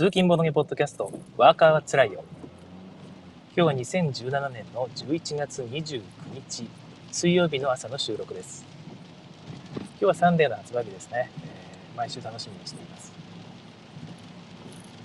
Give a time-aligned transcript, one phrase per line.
[0.00, 2.24] 通勤ボードゲポッドキャスト、ワーカーはつらいよ。
[3.54, 6.00] 今日は2017年の11月29
[6.32, 6.66] 日、
[7.12, 8.64] 水曜日の朝の収録です。
[9.76, 11.30] 今日はサンデーの発売日ですね。
[11.42, 13.12] えー、毎週楽しみにしています。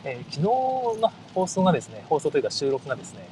[0.06, 3.28] えー、昨日の放送がですね、放送というか収録がですね、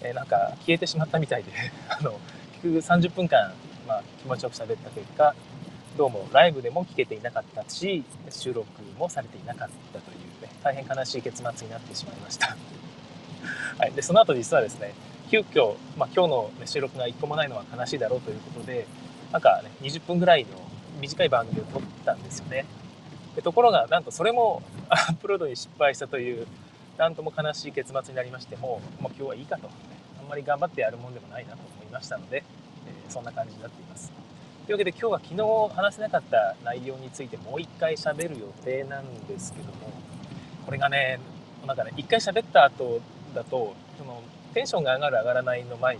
[0.00, 1.52] えー、なんか消えてしまったみたいで
[1.92, 2.18] あの、
[2.62, 3.52] 結局30分間、
[3.86, 5.34] まあ、気持ちよく喋った結果、
[5.98, 8.66] どうもライブでも聞けていなかったし、収録
[8.98, 10.18] もされていなかったという、
[10.62, 12.56] 大変悲しい結末になってしまいました。
[13.78, 14.94] はい、でその後実はですね、
[15.30, 18.86] 急遽、まあ、今日の、収録が1個もないのは悲しいだろうということで、
[19.32, 20.50] なんかね、20分ぐらいの
[21.00, 22.66] 短い番組を撮ったんですよね。
[23.34, 26.46] でところが、なんとそれもアップロードに失敗したという、
[26.98, 29.70] なんとも悲しい結末になりましても、もう今日はいいかと、
[30.20, 32.44] あんまり頑張ってやるもんでもないなと思いましたので、
[32.86, 34.12] えー、そんな感じになっています。
[34.66, 40.01] というわけで今日は昨日話せなかった内容についてもう一回喋る予定なんですけども
[40.72, 41.20] これがね
[41.66, 43.02] なんかね一回喋った後
[43.34, 44.22] だとその
[44.54, 45.98] テンションが上がる上がらないの前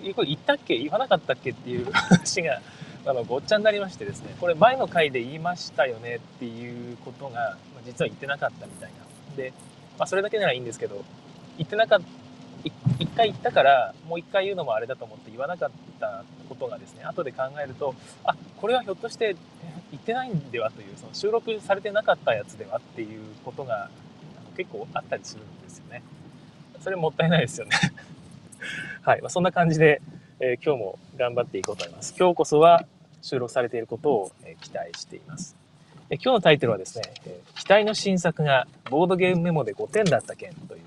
[0.00, 0.78] にこれ言ったっけ？
[0.78, 2.62] 言わなかったっけっていう 話が
[3.04, 4.34] あのごっちゃになりましてですね。
[4.40, 8.90] これ前の回で言いましたよねっていうことが実は言ってなかったみたい
[9.28, 9.36] な。
[9.36, 9.52] で、
[9.98, 11.04] まあ、それだけならいいんですけど
[11.58, 12.06] 言ってなかった
[12.98, 15.70] 一回言ったからもう一回言うのもあれだと思って言わなかっ
[16.04, 19.36] たことがですね後で考えるとあこれはひょっとして
[19.90, 23.88] 言ってないんではというその収録されてなかったやつではっていうことが
[24.56, 26.02] 結構あったりするんですよね。
[26.80, 27.72] それもったいないですよね。
[29.02, 30.00] はい、まあ、そんな感じで、
[30.38, 32.14] えー、今日も頑張っていこうと思います。
[32.18, 32.86] 今日こそは
[33.22, 35.56] 収録されていることを、えー、期待しています。
[36.10, 40.82] え今日のタイトルはですね、えー、期待の新作がボードゲームメモで5点だった件という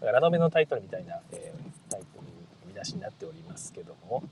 [0.00, 2.17] ラノベのタイトルみたいな、えー、タイトル、
[2.78, 4.22] 出しになっておりますけども、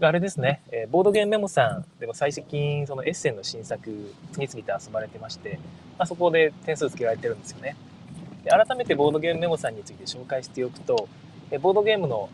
[0.00, 5.58] あれですね、えー、ボードゲームメモさんでも最近、そのエッセンの新作、次々と遊ばれてまして、
[5.98, 7.76] まあ、そこで点数つけられてるんですよね。
[8.44, 11.08] で改めてボードゲームメモさんについて紹介しておくと、
[11.50, 12.28] えボードゲームの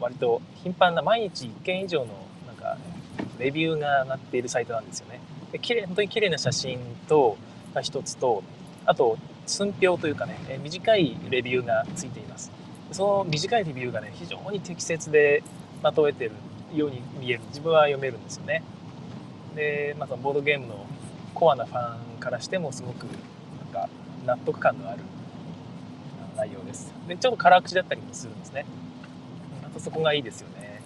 [0.00, 2.06] 割と頻繁な毎日1件以上の
[2.46, 2.76] なんか
[3.38, 5.20] レビューが上がっているサイトなんですよね。
[5.52, 6.78] で綺麗本当に綺麗な写真
[7.08, 7.36] と
[7.74, 8.42] が一つと
[8.84, 9.16] あと
[9.46, 12.50] 寸評というかね、え短いレビューがついています
[12.92, 15.42] その短いレビューがね非常に適切で
[15.82, 16.32] まとえてる
[16.74, 17.40] ように見える。
[17.48, 18.62] 自分は読めるんですよね。
[19.54, 20.86] で、まあ、そのボードゲームの
[21.34, 23.88] コアなファンからしてもすごくなんか
[24.24, 25.00] 納得感のある
[26.36, 26.92] 内容です。
[27.08, 28.64] でちょっと辛口だったりもするんですね。
[29.62, 30.82] またそこがいいですよね。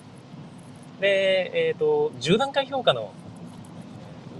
[1.00, 3.12] でえっ、ー、と10段階評価の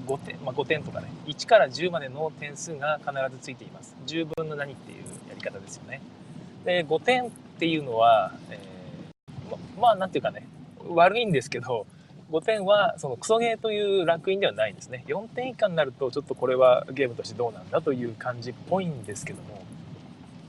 [0.06, 1.08] 5点、まあ、5点とかね。
[1.26, 3.94] 1から10までの点数が必ずついています。
[4.06, 4.98] 10分の何っていう
[5.28, 6.00] やり方ですよね。
[6.64, 10.46] で5点っていうのは、えー、ままあなんていうかね
[10.88, 11.86] 悪いんですけど
[12.30, 15.04] 5点はそのクソゲーというランクインではないんですね。
[15.06, 19.62] 4点以下になるとちょっとこれはゲームとしてどうなんだという感じっぽいんですけども、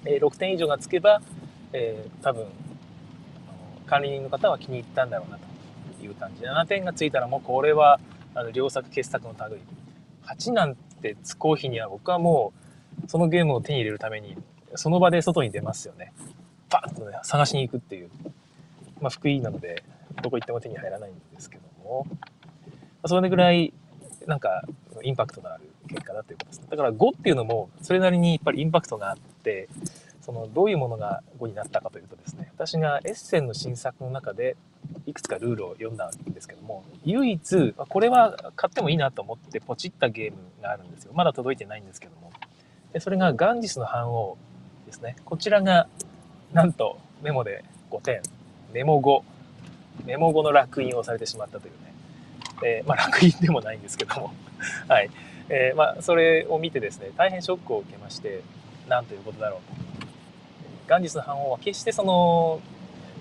[0.05, 1.21] えー、6点以上がつけば、
[1.71, 2.47] えー、多分
[3.85, 7.99] 管理人の方は気に入ったんだろうなという感じ7点がついたらもうこれは
[8.33, 9.59] あの良作傑作の類。
[10.25, 12.53] 8なんてつこう日には僕はも
[13.05, 14.35] うそのゲームを手に入れるために
[14.75, 16.11] その場で外に出ますよね。
[16.69, 18.09] パッとね探しに行くっていう
[19.01, 19.83] まあ福井なので
[20.21, 22.07] どこ行っても手に入らないんですけども
[23.01, 23.73] まそれぐらい
[24.25, 24.63] なんか
[25.03, 29.69] インパクトのある結果だということですだから5っていうのもそれなりにやっぱりインパクトがあって
[30.21, 34.57] そのどういうものが5になったかというとですね私がエッセンの新作の中で
[35.05, 41.11] いくつかルールを読んだんですけども、唯一、これは買ってもいいなと思ってポチったゲームがあるんですよ。
[41.13, 42.31] まだ届いてないんですけども。
[42.93, 44.37] でそれがガンジスの反応
[44.85, 45.15] ですね。
[45.25, 45.87] こちらが、
[46.53, 48.21] なんとメモで5点、
[48.73, 51.93] メモ5、メモ5の楽印をされてしまったというね。
[52.63, 54.33] えまあ、楽印でもないんですけども。
[54.87, 55.09] はい。
[55.49, 58.41] えー、まあ、それを見てですね、大変ショックを受けまして、
[58.87, 60.07] なんということだろうと。
[60.87, 62.61] ガンジスの反応は決してその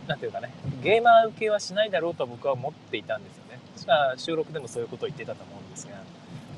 [0.06, 0.50] なんていうかね、
[0.82, 3.58] ゲーマー受けはしないだろうと僕は思っていたんですよね。
[3.74, 5.94] 確か収録でもそういうことを言ってたと思うんですが、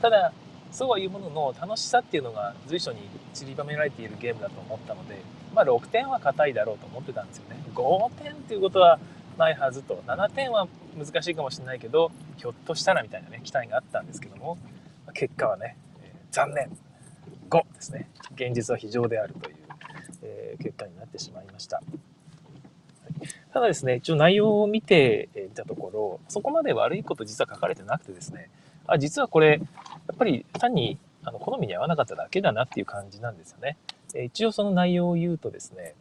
[0.02, 0.32] ただ、
[0.70, 3.00] そうはいうものの楽しさっていうのが随所に
[3.34, 5.16] 散りばめられているゲームだと思ったので、
[5.54, 7.56] まあ6点は硬いだろうと思ってたんですよね。
[7.74, 8.98] 5点っていうことは
[9.38, 14.58] ないはずと、7点は難しいかもしれないけど、ひょっとしたらみたいなね、期待があったんですけども、
[15.14, 16.70] 結果はね、えー、残念。
[17.48, 18.08] 5ですね。
[18.34, 19.56] 現実は非常であるという、
[20.22, 21.82] えー、結果になってしまいました。
[23.52, 28.50] ただですね、一応内容を見てみたところ、そこまで悪いこと実は書かれてなくてですね、
[28.86, 29.60] あ、実はこれ、
[30.08, 33.76] やっぱり単にあの好みに合わなかっただけだなっていう感じなんですよね。
[34.24, 35.94] 一応その内容を言うとですね、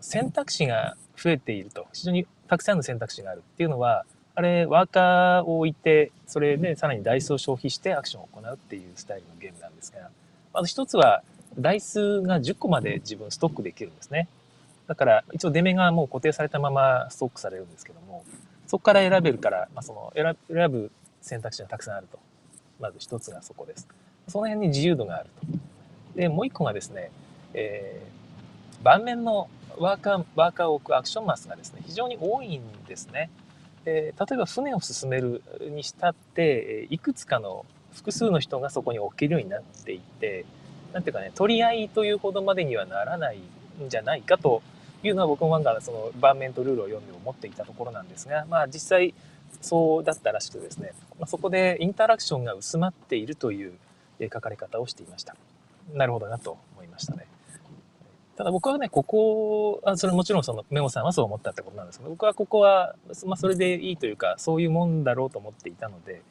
[0.00, 10.10] 選択肢が増えていると、非常にたくさんの選択肢があるっていうのは、あれ、ワーカーを置いて、それでさらにダイスを消費してアクションを行うっていうスタイルのゲームなんですが、
[10.52, 11.22] まず一つは、
[11.56, 14.28] 台数が10個まで自分ストックできるんですね。
[14.88, 18.24] だから一応出目がもう固定されたままストックされるんですけども、
[18.66, 20.90] そこから選べるから、まあ、その選ぶ
[21.20, 22.18] 選択肢がたくさんあると。
[22.80, 23.86] まず一つがそこです。
[24.28, 25.46] その辺に自由度があると。
[26.16, 27.10] で、もう一個がですね、
[27.52, 29.48] えー、盤面の
[29.78, 33.30] ワーカー、ワーカーを置くアクションマスがですね、非常に多いんですね。
[33.84, 40.44] で例えば船を進めるにしたって、いくつかの複数の人がそこに置けるようになっていて、
[40.92, 43.38] なんていうかね、取り合いというほどまでにはならない
[43.84, 44.62] んじゃないかと
[45.02, 49.14] いうのは僕も漫画のその盤面とルールを読んで思っていたところなんですが、まあ実際
[49.60, 53.74] そうだったらしくですね、ま、そこでインタラクションが薄まっているという
[54.20, 55.36] 書かれ方をしていました。
[55.92, 57.26] なるほどなと思いましたね。
[58.36, 66.22] ただ僕はね、ここ、あそれもちろんそのメモさんはそう思ったってことなんですけど、僕はここは、まあそれでいいというか、そういうもんだろうと思っていたので、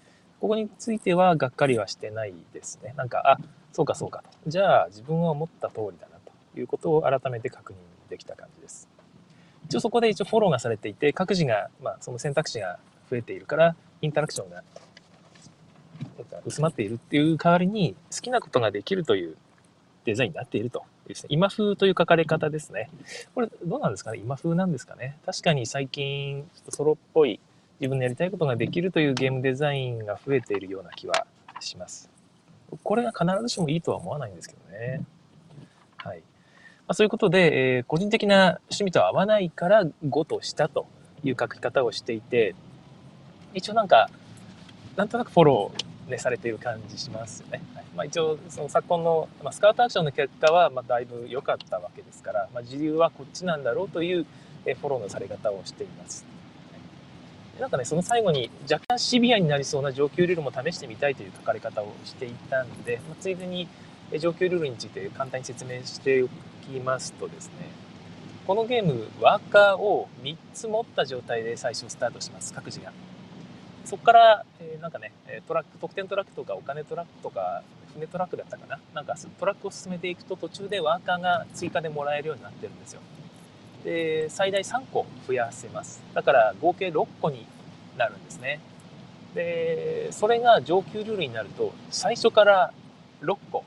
[0.42, 2.94] ここについてはがっかりはしてないですね。
[2.98, 3.38] なんか、あ、
[3.72, 4.50] そうかそうかと。
[4.50, 6.18] じゃあ自分は思った通りだな
[6.54, 7.76] ということを改めて確認
[8.10, 8.90] できた感じです。
[9.66, 12.80] 一応そこで一応フォローがされていて、各自が、まあその選択肢が
[13.14, 14.64] 増えているから、インタラクションが
[16.46, 19.38] 薄まっているっていう代わりに好きなことができるという
[20.06, 21.28] デザインになっているとですね。
[21.30, 22.90] 今風という書かれ方ですね。
[23.36, 24.18] これどうなんですかね？
[24.18, 25.20] 今風なんですかね？
[25.28, 27.40] 確かに最近、ちょっとソロっぽい
[27.80, 31.28] 自分のやりたいことができるというゲームデザインが増えているような気は
[31.60, 32.10] します。
[32.84, 35.02] これが必ずしもいいとは思わないんですけどね。
[35.98, 36.18] はい。
[36.18, 36.24] ま
[36.88, 40.88] あ、そういうことで、えー、個人的な趣味とは合わないから5としたと
[41.24, 42.56] いう書き方をしていて、
[43.54, 44.10] 一応なんか、
[44.96, 47.62] なんとなくフォロー、ね、されている感じしますよね。
[47.74, 54.26] はいまあ、一応、その昨今の、まあ、スカウトアクションの結果は、まあ、だいぶ良かったわけですから、まあ、自流はこっちなんだろうという
[54.66, 56.26] えフォローのされ方をしています。
[57.60, 63.68] なんかね、その最後に若干シビアになりそうな上級ルールも試してみたいという書かれ方をしていたんで、まあ、ついでに
[64.20, 66.28] 上級ルールについて簡単に説明してお
[66.66, 67.70] きますとですね、
[68.48, 72.92] このゲーム、ワーカーを3つ持った状態で最初スタートします、各自が。
[73.86, 75.12] そこから、えー、なんかね、
[75.48, 77.64] トラック、得点トラックとかお金トラックとか、
[77.94, 78.80] 船トラックだったかな？
[78.94, 83.02] なんかトラックを進めていくと途中でワーカーが追加でもらえるようになってるんですよ。
[83.84, 86.02] で、最大3個増やせます。
[86.14, 87.46] だから合計6個に
[87.98, 88.60] なるんですね。
[89.36, 92.72] で、それが上級ルールになると、最初から
[93.22, 93.64] 6個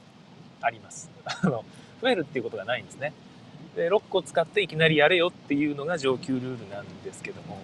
[0.61, 1.11] あります。
[1.25, 1.65] あの、
[2.01, 3.13] 増えるっていうことがないんですね。
[3.75, 7.61] で、6個使っていきなりやれよっていうのが上級ルールなんですけども、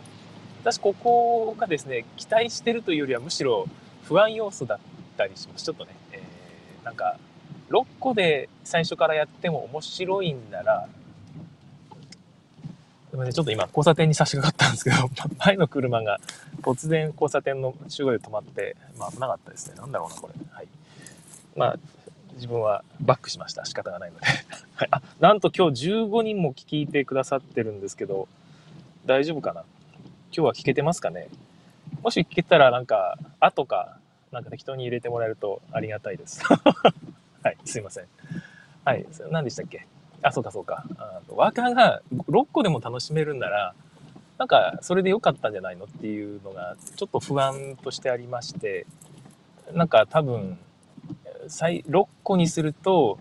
[0.63, 3.67] 私ここがですね、期待してるというよりはむしろ
[4.05, 4.79] 不安要素だっ
[5.17, 5.65] たりします。
[5.65, 7.17] ちょっとね、えー、なんか、
[7.71, 10.89] 6個で最初からやっても面白いんなら、
[13.11, 15.11] でもね、ちょっと今交差点に差し掛かったんですけど、
[15.45, 16.21] 前の車が
[16.63, 19.75] 突然交差点の中央で止まって、まあ危なかったですね。
[19.75, 20.35] なんだろうな、これ。
[20.53, 20.69] はい。
[21.57, 21.79] まあ、
[22.35, 23.65] 自分はバックしました。
[23.65, 24.27] 仕方がないので。
[24.77, 24.89] はい。
[24.93, 28.29] あ、なんと今日15人も聞いてくださってるんですけど、
[29.07, 29.65] 大丈夫かな？
[30.35, 31.29] 今日は聞けてますかね？
[32.03, 33.99] もし聞けたらなんか、あとか、
[34.33, 36.41] なんか適当に入れてもらえるとありがたいです。
[37.45, 38.05] はい、すいません。
[38.85, 39.87] はい、何でしたっけ？
[40.23, 40.85] あ、そうかそうか。
[40.97, 42.01] あワーカーが
[42.31, 43.75] 6個でも楽しめるんなら、
[44.39, 48.87] なんかそれで良かったんじゃないのっていうのがちょっと不安としてありまして、
[49.73, 50.59] なんか多分、
[51.47, 53.19] 6個にすると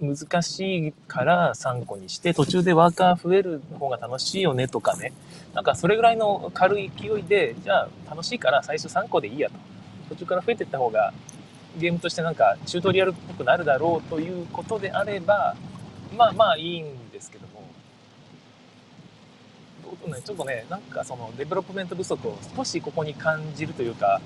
[0.00, 5.12] 難しいから3個にして途中でワーカー増える方が楽しいよねとかね
[5.54, 9.56] なんかそれぐらいの軽い勢いでじゃあ楽しいから最初3個でいいやと。
[10.10, 11.12] 途中から増えていった方が
[11.78, 15.54] ゲームとしてなんかチュートリアルっぽくなるだろうということであれば
[16.16, 17.60] まあまあいいんですけども。
[20.06, 24.20] ね、ちょっとねなんかそのデベロップメント不足を少しここに感じるというか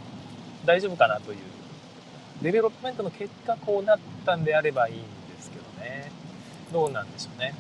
[0.65, 1.39] 大丈夫かなという。
[2.43, 6.11] デベロップメントの結果こうなったんであればいいんですけどね。
[6.73, 7.55] どうなんでしょうね。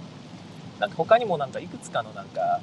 [0.78, 2.60] なんか他にもなんかいくつかのなんか、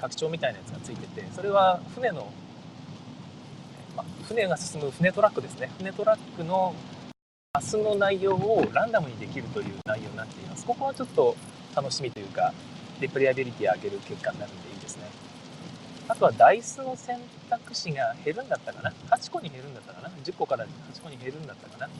[0.00, 2.32] 拡張みたいなやつがついててそれは船の、
[3.96, 5.70] ま船が進む船トラックですね。
[5.78, 6.74] 船トラックの
[7.52, 10.64] マスの内容をランダムにできるという内容になっています。
[10.64, 11.36] ここはちょっと
[11.74, 12.52] 楽しみというか
[13.00, 15.02] デプレアビリティを上げる結果になるんでいいですね。
[16.08, 18.92] あとはダイスの選択肢が減るんだったかな。
[19.10, 20.08] 8個に減るんだったかな。
[20.24, 21.86] 10個から8個に減るんだったかな。
[21.86, 21.92] で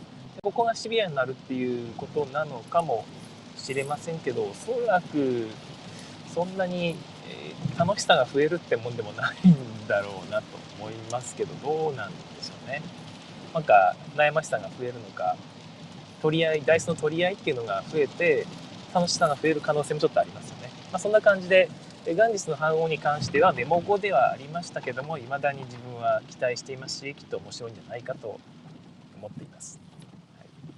[0.43, 3.05] ここがシビアになるっていうことなのかも
[3.57, 5.49] しれませんけどおそらく
[6.33, 6.95] そんなに、
[7.29, 10.45] え楽しさが増えるってもんでもないんだろうなと
[10.79, 12.83] 思いますけどどうなんでしょうね。
[13.55, 15.37] なんか悩ましさが増えるのか
[16.23, 18.47] 取り合いダイスの取り合いっていうのが増えて
[18.95, 21.69] 楽しさが増える可能性もちょっとありますよね、まあ、そんな感じで
[22.07, 28.41] 元日の反応に関してはメモ後ではありましたけども未だに自分は期待していますしきっと面白いんじゃないかと
[29.17, 29.79] 思っています。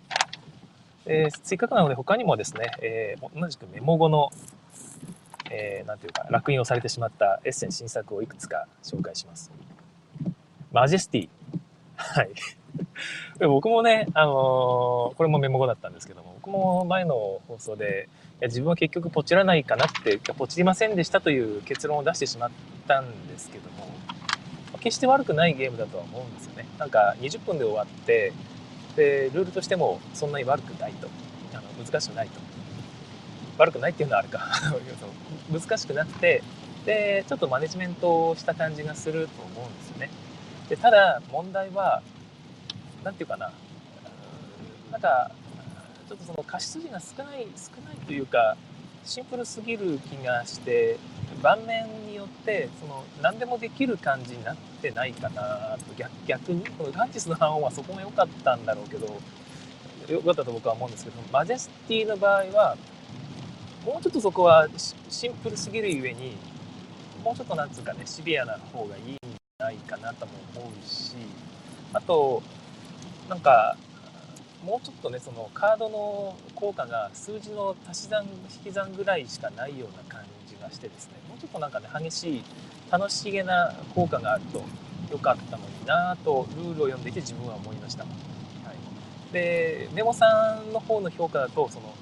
[0.09, 0.27] はい。
[1.07, 4.31] えー、追加なので他にもですね、えー、同じくメモ後の、
[5.53, 9.53] えー、ていうか、烙印をされてしまったエッセン新作をいくつか紹介します。
[10.73, 11.29] マジェスティ。
[11.97, 12.31] はい。
[13.39, 18.09] 僕もね、あのー、これもメモ後だったんですけども、僕も前の放送で、
[18.41, 22.51] いや自分は結局ポチらないかなって、ポチりませんでしたという結論を出してしまっ
[22.89, 23.89] たんですけども、
[24.81, 26.67] 決して悪くないゲームだとは思うんですよね。
[26.79, 28.33] なんか20分で終わって、
[28.97, 31.09] で、ルールとしてもそんなに悪くないと。
[31.55, 32.41] あの難しくないと。
[33.59, 34.41] 悪くないっていうのはあるか。
[35.53, 36.43] 難しくなくて、
[36.87, 40.11] で、ちょっとマネジメントをした感じがすると思うんですよね。
[40.69, 42.03] で、ただ問題は、
[43.05, 43.53] 何て言うかな、
[44.91, 45.31] なんか、
[46.09, 48.57] ちょっとその貸し筋が少ない、少ないというか、
[49.05, 50.99] シンプルすぎる気がして、
[51.43, 56.65] 盤面によってその何でもできる感じになってないかなと逆逆に？
[56.67, 59.09] このガンチスの反応はそこが良かったんだろうけど
[60.09, 62.77] 良かったと僕は思うんですけどマジェスティの場合は
[63.85, 64.69] もうちょっとそこは
[65.09, 66.37] シンプルすぎるゆえに
[67.25, 71.17] もうちょっとなんつうかねシビアな方がいいんじゃないかなとも思うし
[71.93, 72.43] あと
[73.29, 73.77] なんか
[74.65, 78.25] もうちょっとねそのカードの効果が数字の足し算
[78.65, 82.45] 引き算ぐらいしかないような感じがしてですねもうちょっとなんかね激しい
[82.91, 84.63] 楽しげな効果があると
[85.11, 88.09] 良かったのになとルールを読んでいて自分は思いました、は
[89.31, 91.93] い、でメモさんの方の評価だとその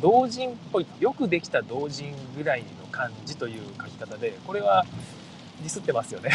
[0.00, 4.84] 同人っぽいよくできた同人ぐらいの感じという書き方でこれは
[5.60, 6.30] ディスってますよね。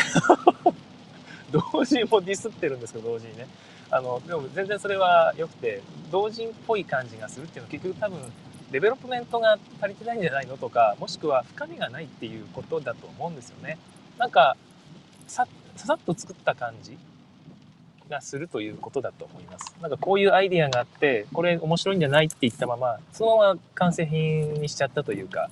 [1.51, 3.47] 同人もディスってるんですけど同時にね。
[3.89, 8.17] あのでも全然それは良くて同人っぽい感じがするっていうのは結局多分
[8.71, 13.77] デベロップメントが足りてないんじゃないのとかもしくは深みがないっていうことだと思うんですよね。
[14.17, 14.57] なんか
[15.27, 16.97] さささっと作った感じ
[18.09, 19.75] がするということだと思います。
[19.81, 25.49] なんかこういうアイデアがあってこれ面白いんじゃないって言ったままそのまま完成品にしちゃったというか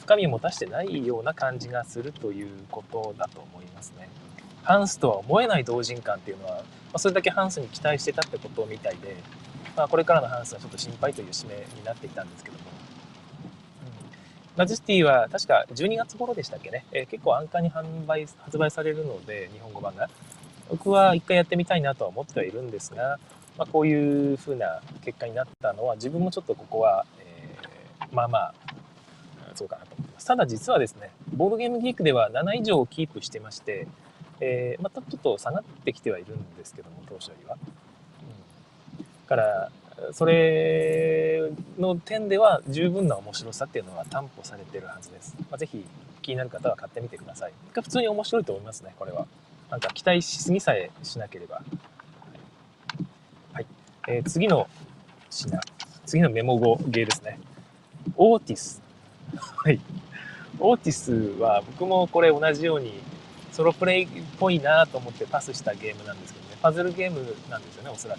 [0.00, 4.08] 深みを持たしてないような感じがするということだと思いますね。
[4.62, 9.16] ハンスとは思えない同人感っていうのはまあ、それだけハンスに期待してたってことみたいで、
[9.76, 12.62] まあ、これからのハンスはちょっと心配という締めになっていたんですけども、
[14.56, 20.10] マジェスティは確か12月頃でしたっけね、えー、結構安価に販売発売されるので日本語版が。
[20.72, 23.18] 僕は一回やってみたいなとは思ってはいるんですが、
[23.58, 28.54] まあ、こういう風な結果になったのは自分もちょっとここは、えー、まあまあ
[29.54, 33.86] そうかなと思ってますただ実はですねボードゲームギークでは7以上をキープしてまして
[34.44, 37.56] えー、またちょっと下がってきてはいるんですけども当初よりは。
[38.98, 39.70] うん、から
[40.12, 45.36] それの点では十分な面白さっていうのは担保されてるはずです。
[45.48, 45.84] まあ、ぜひ
[46.22, 47.52] 気になる方は買ってみてください。
[47.72, 49.28] 普通に面白いと思いますね、これは。
[49.72, 51.62] なんか期待しすぎさえしなければ。
[53.54, 53.66] はい。
[54.06, 54.68] えー、次の
[55.30, 55.58] 品。
[56.04, 57.38] 次のメモ語ゲーですね。
[58.16, 58.82] オーティス。
[59.34, 59.80] はい。
[60.60, 63.00] オーティスは僕もこれ同じように
[63.50, 68.18] ソロプレイっぽいなと思ってパスしたゲームなんですけどね、パズルゲームなんですよね、おそらく。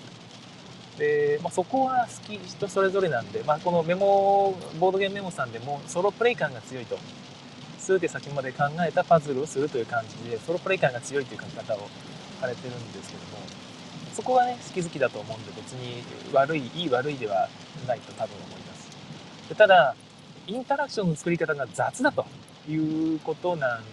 [0.98, 6.98] で、まあ、そこは好き、人それぞれなんで、まあ、このメモ、ボードゲームメモさんでもソロプレイ感が強いと。
[7.84, 11.90] 数手先まで考えたパズルをするという感じで、ソロプレイ感が強いという書き方を
[12.40, 13.44] されてるんですけども、
[14.13, 17.50] そこはね、好き好きだと思うんで、別に悪い、いい悪いでは
[17.86, 18.90] ないと多分思います。
[19.50, 19.96] でただ、
[20.48, 22.25] インタラクションの作り方が雑だと
[22.70, 22.75] い
[23.16, 23.84] うことなん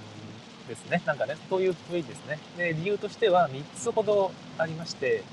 [0.69, 1.03] ですね。
[1.05, 2.39] なんかね、そういう雰囲気ですね。
[2.57, 5.25] で、理由としては3つほどありまして、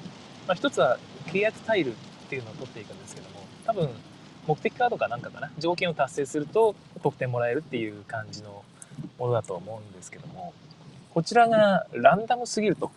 [0.47, 0.97] まあ、1つは
[1.27, 1.95] 契約タイルっ
[2.29, 3.89] ていうのを取っていくんですけども、多分、
[4.47, 8.63] 目的カードかなんかかな、条件を達成すると得点もらえるっていう感じの
[9.19, 10.53] ものだと思うんですけども、
[11.13, 12.91] こちらがランダムすぎると。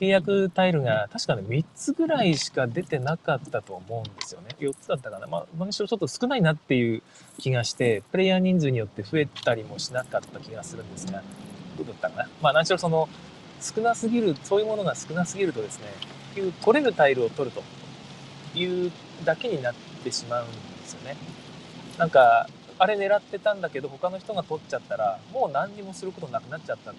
[0.00, 4.48] 契約タイルが確かね、3つぐらいしか出てなかったと思うんですよね。
[4.58, 5.28] 4つだったかな。
[5.28, 7.02] まあ、何しろちょっと少ないなっていう
[7.38, 11.22] 気がして、プレイヤー人数によって増えたりもしなかった気がするんですが、
[11.78, 12.28] どうだったかな？
[12.42, 13.08] まあ、何しろその、
[13.60, 15.86] 少なすぎる、そういうものが少なすぎるとですね、
[16.64, 17.62] 取れるタイルを取ると
[18.58, 18.90] いう
[19.24, 21.16] だけになっててしまうんですよね。
[21.98, 22.46] なんか、
[22.78, 26.92] あれ狙ってたんだけど、他の人が取っちゃったら、もう何にもすることなくなっちゃった。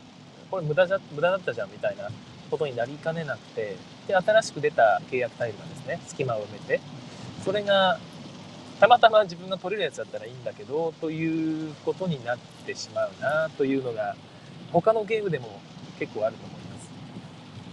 [0.49, 2.09] これ無駄じゃ、無駄だったじゃんみたいな
[2.49, 3.75] ことになりかねなくて
[4.07, 6.81] で新しく出た契約タイルがですね隙間を埋めて
[7.43, 7.99] それが
[8.79, 14.15] たまたま自分が取れるやつだったらいいんだけどということになってしまうなというのが
[14.71, 15.59] 他のゲームでも
[15.97, 16.89] 結構あると思います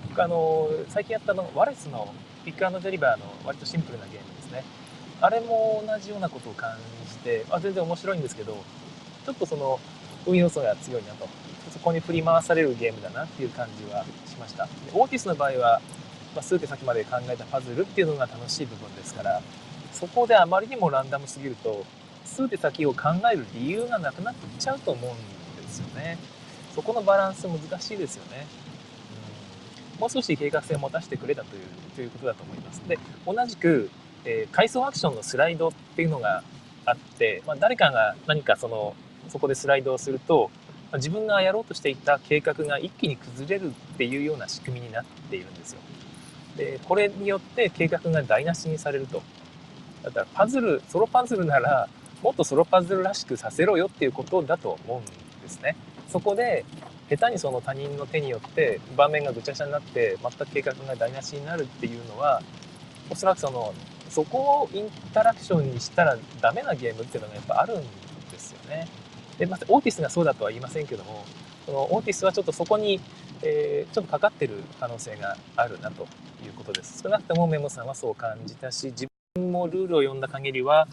[0.08, 4.64] 僕あの最近やったのワレスのピックアンドデリバーの割とシンプルなゲームですね
[5.22, 6.76] あれも同じようなことを感
[7.08, 8.62] じて、あ、全然面白いんですけど
[9.24, 9.80] ちょっとその
[10.26, 11.26] 運要素が強いなと。
[11.72, 14.66] そこに振り回されるゲームだなっていう感じはしました。
[14.66, 15.80] でオーティスの場合は、
[16.34, 19.40] まあ、数手先まで考えたパズルっていうのが楽しい部分ですから
[19.92, 21.84] そこであまりにもランダムすぎると
[22.26, 26.18] 数手先を考える理由がなくなっちゃうと思うんですよね。
[26.74, 28.46] そこのバランス難しいですよね、
[29.94, 31.62] うん、もう少し計画性を持たせてくれたという
[31.94, 32.80] ということだと思います。
[32.86, 33.90] で同じく、
[34.24, 36.42] えー、階層アクションのスライドっていうのが
[36.84, 38.94] あって、まあ、誰かが何かその
[39.28, 40.50] そこでスライドをすると
[40.92, 45.80] ま自分がやろうとしていた計画が一気に崩れるっていうような仕組みになっているんですよ。
[46.56, 49.22] でこれによって計画が台無しにされると。
[50.02, 51.88] だからパズルソロパズルなら
[52.22, 55.04] もっとソロパズルらしくさせろよっていうことだと思うん
[55.42, 55.76] ですね。
[56.08, 56.64] そこで
[57.08, 62.42] 下手にその他人の手によって場面がぐちゃぐちゃになって全く計画が台無しになるっていうのは
[63.10, 63.72] おそらくその
[64.12, 67.83] そこをインタラクションにしたらダメなゲームっていうのがやっぱあるん
[68.31, 68.87] ですよね。
[69.38, 71.25] で、まあ、オーティスがそうだとは言いませんけども、
[71.64, 73.00] そのオーティスはちょっとそこに、
[73.42, 76.02] えー、ちょっとかかってる可能性があるなと
[76.45, 77.02] いうことです。
[77.02, 80.87] 少なくともメモさんはそう感じたし、自分もルールを読んだ限りは、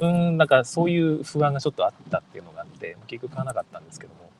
[0.00, 4.30] うん、なんかそういう不安がちょっとあったっていうのがあって、結局買わなかったんですけども、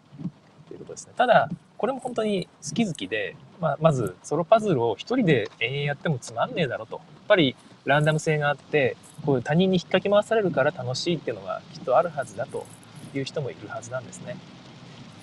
[0.69, 1.13] ということですね。
[1.17, 6.97] ただ、これも本当に好き好きで、まあ、まずソロパズルを一人で延々やってもつまんねえだろと。
[6.97, 12.67] やっぱりランダム性があって、こういう他人に引っかき回されるから楽しいっていうのがきっとあるはずだと
[13.15, 14.37] いう人もいるはずなんですね。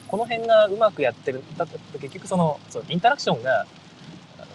[0.07, 3.65] この辺がうまくやってる、だって結局その、そのインタラクションが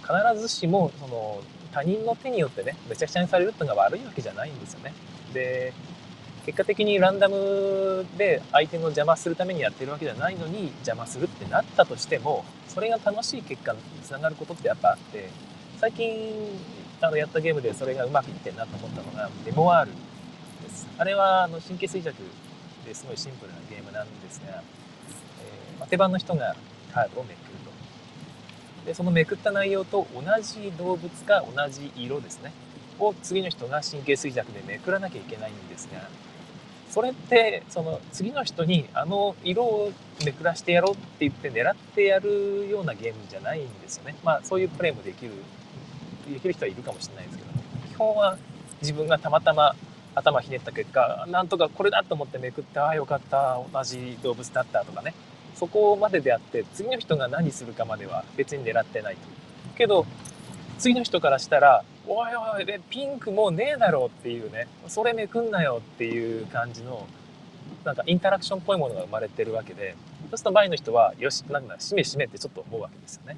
[0.02, 1.40] 必ずしもその
[1.72, 4.92] 他人の手によってね、めちゃくちゃにされるっていうのが悪いわけじゃないんですよね。
[5.32, 5.72] で、
[6.44, 15.30] 結果的にランダムで相手の邪魔するためにやってるわけじゃないのに邪魔するってなったとしても、それが楽しい結果につながることってやっぱあって、
[15.78, 16.32] 最近
[17.04, 20.86] あのやったゲームでそれがうまくいってんなと思ったのがメモワールです。
[20.98, 22.16] あれはあの神経衰弱
[22.86, 26.56] ですごいシンプルなゲームなんですが、えー、ま手番の人が
[26.92, 28.86] カードをめくると。
[28.86, 32.52] で、そのめくった内容と同じ動物か同じ色ですね。
[32.98, 36.08] を次の人が神経衰弱でめくらなきゃいけないんですが、
[36.90, 39.92] それってその次の人にあの色を
[40.24, 44.14] めくらしてやろうって言って狙ってやるようなゲームじゃないんですよね。
[44.22, 45.32] まあそういうプレイもできる
[46.32, 47.50] できる人はいるかもしれないですけど
[47.90, 48.38] 基本は
[48.80, 49.74] 自分がたまたま
[50.14, 55.14] 頭ひねった結果なんとかこれだと思ってめくってああよかった同じ動物だったとかね。
[55.54, 59.20] そこまでであって次の人が何するかまでは別に狙ってないと。
[59.76, 60.04] けど
[60.78, 64.66] 次の人からしたら「おいおいピンクもうねえだろ」っていうね。
[64.88, 67.06] それめくんなよっていう感じの
[67.84, 69.94] なんかインタラクションっぽいものが生まれてるわけで
[70.30, 73.36] そうすると前の人はよしなんだしめしめってちょっと思うわけですよね。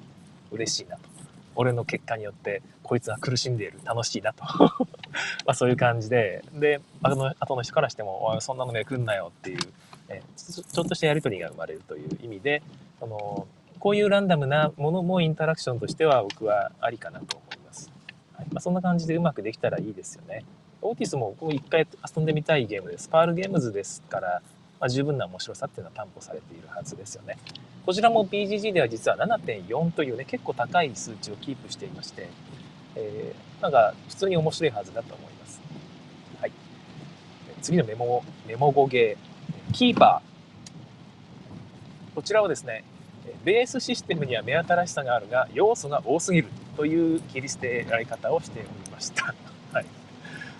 [0.51, 1.16] 嬉しいなと。
[1.57, 4.45] 俺の結果によってこいつは苦しんでいる楽しいなと。
[5.45, 6.45] まあそういう感じで。
[6.53, 9.59] であの後の人からしても「おいそんなのめくんなよ」っていう、
[10.09, 12.63] えちょっとしたやり取りが生まれるという意味で
[13.01, 13.47] あの
[13.79, 17.91] こういうランダムなものもインタラクションとしては僕はありかなと思います、
[18.35, 18.47] はい。
[18.51, 20.45] まあ、そんな感じでうまくできたらいいですよね。
[20.83, 23.09] オーティスもこう一回遊んでみたいゲームです。
[23.09, 24.43] パールゲームズですから、
[24.81, 27.39] まあ、十分な面白さっていうのは担保されているはずですよね。
[27.85, 32.29] こちらも BGG では実は7.4というね、結構高い数値をキープしていまして、
[32.97, 35.61] えー、なんか普通に面白いはずだと思います。
[36.41, 36.53] はい。
[37.63, 42.15] 次のメモ、メモ語ゲー、キーパー。
[42.15, 42.85] こちらはですね、
[43.45, 49.35] ベースシステムには目新しさがあるが、要素が多すぎるという切り捨てられ方をしておりました。
[49.73, 49.87] はい。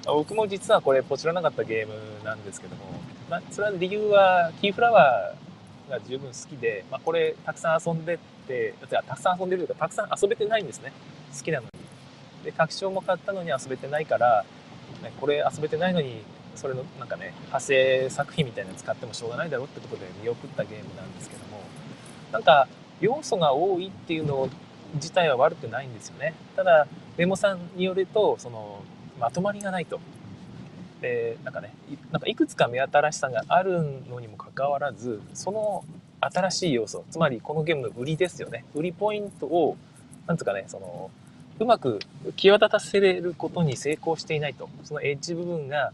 [0.07, 2.85] 僕も実はこれポチらなかったゲームなんですけども、
[3.29, 10.93] まあ、それは理由はキーフラワーが十分好きで、まあ、これたくさん遊んでってたくさん遊んでるというかたくさん遊べてないんですね。
[11.37, 11.71] 好きなのに。
[12.45, 14.45] で拡張も買ったのに遊べてないから、
[15.03, 16.23] ね、これ遊べてないのに
[16.55, 21.61] それのなんかね派生作品みたいなの使ってもしょうがないだろうってことで見送ったゲームなんですけども。
[22.33, 22.69] なんか
[23.01, 24.49] 要素が多いっていうの
[24.95, 26.35] 自体は悪くないんですよね。
[26.55, 28.83] ただメモさんによるとその
[29.19, 30.01] まとまりがないと。
[31.01, 31.75] でなんかね
[32.11, 35.85] なんかいくつか目新しさがあるのにもかかわらずその
[36.21, 38.65] 新しい要素つまりこのゲームの売りですよね。
[38.75, 39.77] 売りポイントを
[40.27, 41.11] なんつうかねその
[41.59, 42.01] うまく
[42.37, 44.69] 際立たせれることに成功していないと。
[44.85, 45.93] そのエッジ部分が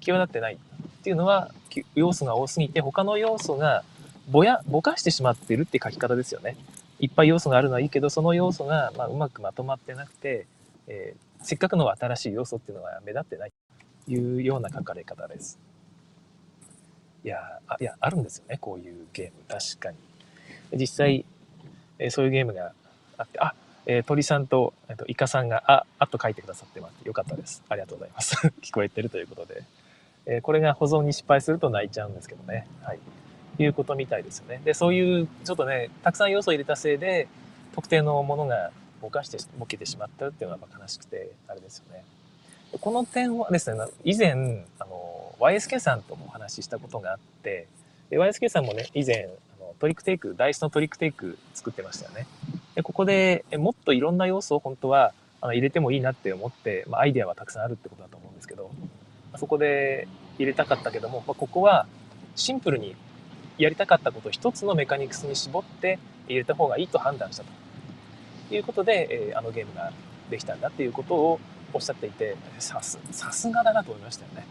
[0.00, 0.56] 際立ってないっ
[1.02, 1.50] ていうのは
[1.94, 3.84] 要素が多すぎて他の要素が
[4.30, 6.56] ぼやぼかしてしまってるって書き方ですよね。
[7.00, 10.46] いっぱい要素があるのはいいけどその要素がまうまくまとまってなくて、
[10.88, 13.52] えー、せっかくの新しい要素っていうのが目立ってない
[14.06, 15.58] というような書かれ方です。
[17.24, 19.32] いやあいやあるんですよねこういうゲーム。
[19.48, 20.78] 確かに。
[20.78, 21.24] 実際、
[21.98, 22.72] えー、そういうゲームが
[23.16, 23.54] あってあ
[23.90, 27.06] えー、鳥さんと、えー、とイカさんがああと書いてくださってます。
[27.06, 27.62] よかったです。
[27.68, 28.34] ありがとうございます。
[28.60, 29.62] 聞こえてるということで、
[30.26, 32.66] えー、これが保存に失敗すると泣いちゃうんですけどね。
[32.82, 32.98] はい。
[33.58, 34.60] いうことみたいですよね。
[34.64, 37.28] でそういうちょっとねたくさん要素を入れたせいで
[37.74, 42.04] 特定のものがぼかしてボケてしまったっていうのは悲しくてあれですよね。
[42.80, 47.66] この点はですね以前あの YSK さんともお話ししたことがあって
[48.10, 52.26] で YSK さんもね以前あのトリックテイクダイスのトリックテイク作ってましたよね。
[52.74, 58.70] でここでもっといろんな要素を本当はあの入れてもいいなって思って、まあ、アイデアはたくさんあるってことだと思うんですけど
[59.36, 60.08] そこで
[60.38, 61.86] 入れたかったけども、まあ、ここは
[62.34, 62.96] シンプルに
[63.56, 67.50] やりたかったことを一つのメカニクスに絞って入れた方がいいと判断したと
[68.50, 69.92] いうことで、えー、あのゲームが
[70.30, 71.40] できたんだっていうことを
[71.72, 74.46] おっしゃっていてさすさすがだなと思いましたよね。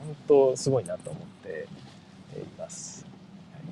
[0.00, 1.66] 本当すごいなと思って
[2.36, 3.06] います。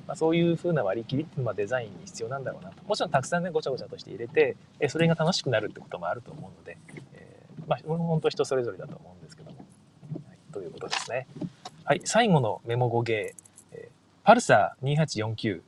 [0.07, 2.83] まあ、そういう風な割り切りっていうのはデザインに必要なんだろうなと。
[2.85, 6.77] もちろんたくさんねごちゃごちゃとして入れて、えそれが楽しくなるってこともあると思うので、
[7.15, 9.59] えー、まあ本当人それぞれだと思うんですけども。
[9.59, 11.27] はい、ということですね。
[11.85, 13.43] はい、最後のメモ語ゲー。
[14.25, 14.97] パルサー
[15.37, 15.63] 2849。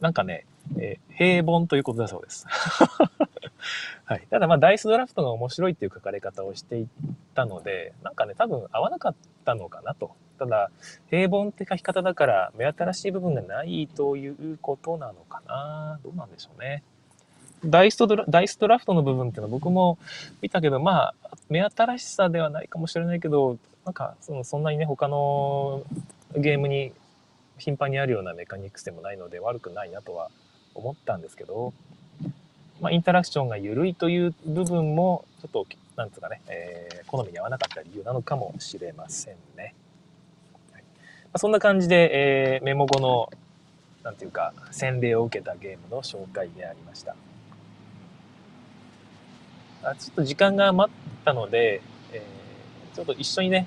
[0.00, 2.46] なんかね、えー、平凡ということだそうです。
[4.04, 4.26] はい。
[4.30, 6.86] ただまあ、ダイスドラフトが面白いっていう書かれ方をしていっ
[7.34, 10.12] たので、なんかね、多分合わなかったのかなと。
[10.38, 10.70] ただ、
[11.10, 16.00] 平凡って書き方だから、目新しい部分がないということなのかな。
[16.02, 16.82] どうなんでしょうね。
[17.64, 19.98] ダイストドラダイスドラフトの部分っていうのは僕も
[20.40, 25.82] 見たけど、まあ、目新しさではないかもしれないけど、なんかそのそんなにね、他の
[26.36, 26.92] ゲームに
[27.58, 30.30] 頻繁にあるようなメカニクスでもないので悪くないなとは
[30.78, 31.72] 思ったんですけど、
[32.80, 39.74] まあ、インタラクションが緩いという部分もちょっとなんつうかね、えー、好みに合わなかった理由なのかもしれませんね。
[40.72, 43.30] はいまあ、そんな感じで、えー、メモ後の
[44.04, 47.16] なんていうか洗礼を受けたゲームの紹介でありました。
[49.82, 53.66] あちょっと時間が余ったので、えー、ちょっと一緒にね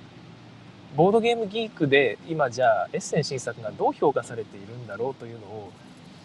[0.95, 5.71] ボードゲームギークで今じゃあエッセン新作がどう評価されているんだろうというのを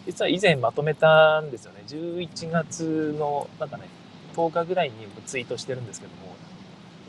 [0.07, 1.83] 実は以前まとめたんですよね。
[1.85, 3.89] 11月のなんかね
[4.35, 6.35] 10日ぐらいにツイートしてるんですけども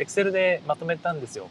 [0.00, 1.48] エクセルでまとめたんですよ。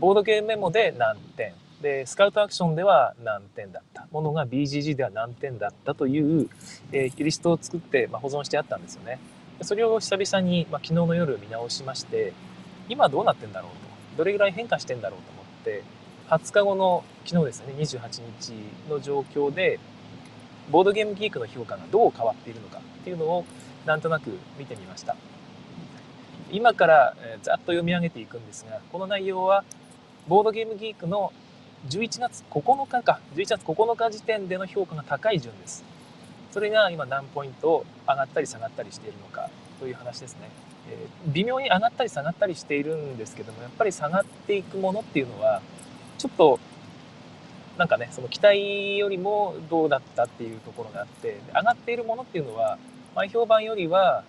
[0.00, 1.52] ボードゲームメモで何点。
[1.82, 4.08] でスカウトアクションでは何点だった。
[4.10, 6.48] ものが BGG では何点だったという、
[6.92, 9.18] えー、リストを作って、まあ、保存してあったんですよね。
[9.60, 12.32] それを久々に、まあ、昨日の夜見直しまして
[12.88, 13.76] 今どうなってんだろうと。
[14.18, 15.82] どれぐらい変化してんだろうと思って
[16.28, 17.74] 20日後の昨日ですね。
[17.76, 18.54] 28日
[18.88, 19.78] の状況で
[20.70, 23.44] ボードゲームギークの評価がどう変わっているのかっていうのを
[23.84, 25.16] なんとなく見てみました。
[26.50, 29.64] 今からざっと読み上げていくんですがこの内容は
[30.28, 31.32] ボードゲームギークの
[31.88, 35.84] 11月9日か11月9日時点での評価が高い順です。
[36.52, 39.50] それが今何ポイント上がったり下がったりしているのか
[39.80, 40.48] という話ですね。
[40.88, 45.60] えー、微妙に上がったり下がったりしているんですけどもやっぱり下がっていくものっていうのは
[46.18, 46.60] ちょっと
[47.78, 52.78] なんかねその期待よりもどうだったっていうところがあって上がっているものっていうのは
[53.14, 54.24] 前評判よりは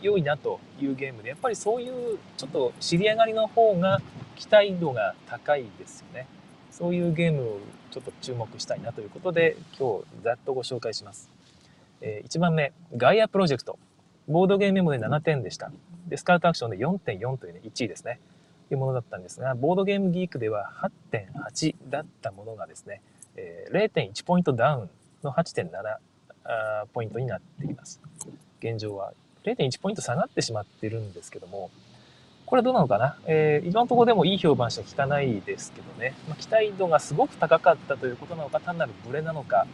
[0.00, 4.00] 良いなというゲームでやっぱりそういうちょっと知り上がりの方が
[4.34, 6.26] 期待度が高いですよね。
[6.70, 7.58] そういうゲームを
[7.90, 11.30] ちょっと注目したいなということで今日ざっとご紹介します、
[12.02, 13.78] えー、1番目ガイアプロジェクト。
[14.28, 15.70] ボードゲームメモで7点でした。
[16.08, 18.18] で、スカウトアクションで4.4というね、1位ですね。
[18.70, 20.72] いうものだったんですが、ボードゲームギークでは
[21.12, 23.00] 8.8だったものがですね、
[23.72, 24.90] 0.1ポイントダウン
[25.22, 25.68] の8.7
[26.92, 28.00] ポイントになっています。
[28.60, 29.12] 現状は
[29.44, 31.70] 0.1ポイント下がってしまってるんですけども、
[32.46, 39.66] これはどうなのかな、えー、今のところでもいい評判しか聞かないですけどね、まあ、期待度がすごく高かったということなのか、単なるブレなのか、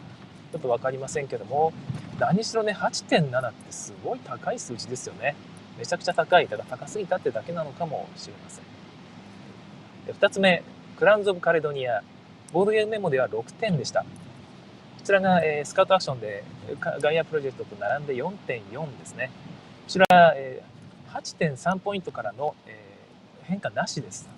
[0.51, 1.71] ちょっと分かりませんけども、
[2.19, 5.35] 何しろね、8.7ってすごい高い数字ですよね。
[5.77, 8.72] めちゃくちゃ高い、ただ高すぎたってだけなのかもしれません。
[10.07, 10.63] 2つ目、
[10.97, 12.03] クラウンズ・オブ・カレドニア。
[12.51, 14.01] ボードゲームメモでは6点でした。
[14.01, 14.07] こ
[15.03, 16.43] ちらが、えー、スカウトアクションで
[16.81, 19.31] ガイアプロジェクトと並んで4.4ですね。
[19.85, 24.29] こちら、えー、8.3ポイントからの、えー、変化なしです。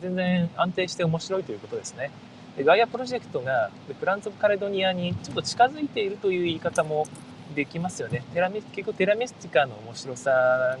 [0.00, 2.10] 全然安定して面白いということですね。
[2.56, 7.06] でガイアプロジェクトがクランズ・オブ・カレドニアにちょっと近づいているという言い方も
[7.54, 10.30] できますよねテラミ結構テラミスティカの面白さ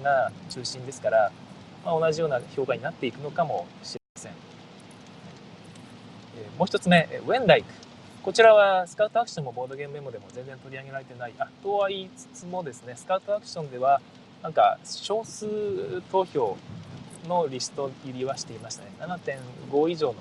[0.02, 1.32] が中心ですから、
[1.84, 4.01] まあ、同じような評価になっていくのかもしれません、
[6.58, 7.68] もう一つ目ウェンライク
[8.22, 11.34] こちらはスカウトアクションもボードゲームメモでも全然取り上げられてない。
[11.38, 14.00] あとは言いつつもですねスカウトアクションでは
[14.42, 16.56] なんか少数投票
[17.28, 18.90] のリスト入りはしていましたね。
[19.00, 20.14] 7.5以上の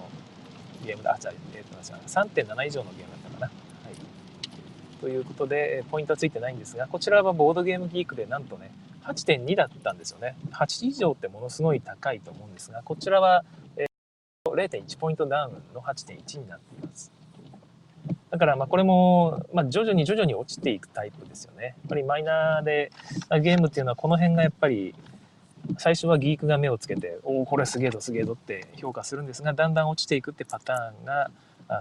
[0.85, 1.13] ゲームだ。
[1.13, 3.47] あじゃあ、えー、と3.7以上のゲームだったかな。
[3.47, 4.99] はい。
[4.99, 8.71] ということで、ポイントはついてないんですが、こちらはボードゲームギークでなんとね、
[9.03, 10.35] 8.2だったんですよね。
[10.51, 13.43] 8以上ってものすごい高いと思うんですが、こちらは、
[13.77, 13.90] えー、
[14.51, 17.11] 0.1ポイントダウンの8.1になっています。
[18.29, 21.63] だからまあこれも、ま、徐々に徐々に落ちていくタイプですよね。
[21.63, 22.91] やっぱりマイナーで
[23.41, 24.95] ゲームっていうのはこの辺がやっぱり
[25.77, 31.29] 最初はギークが目をつけて、おお、これすげえぞすげえぞって評価するんですが、だんだん落ちていくってパターンが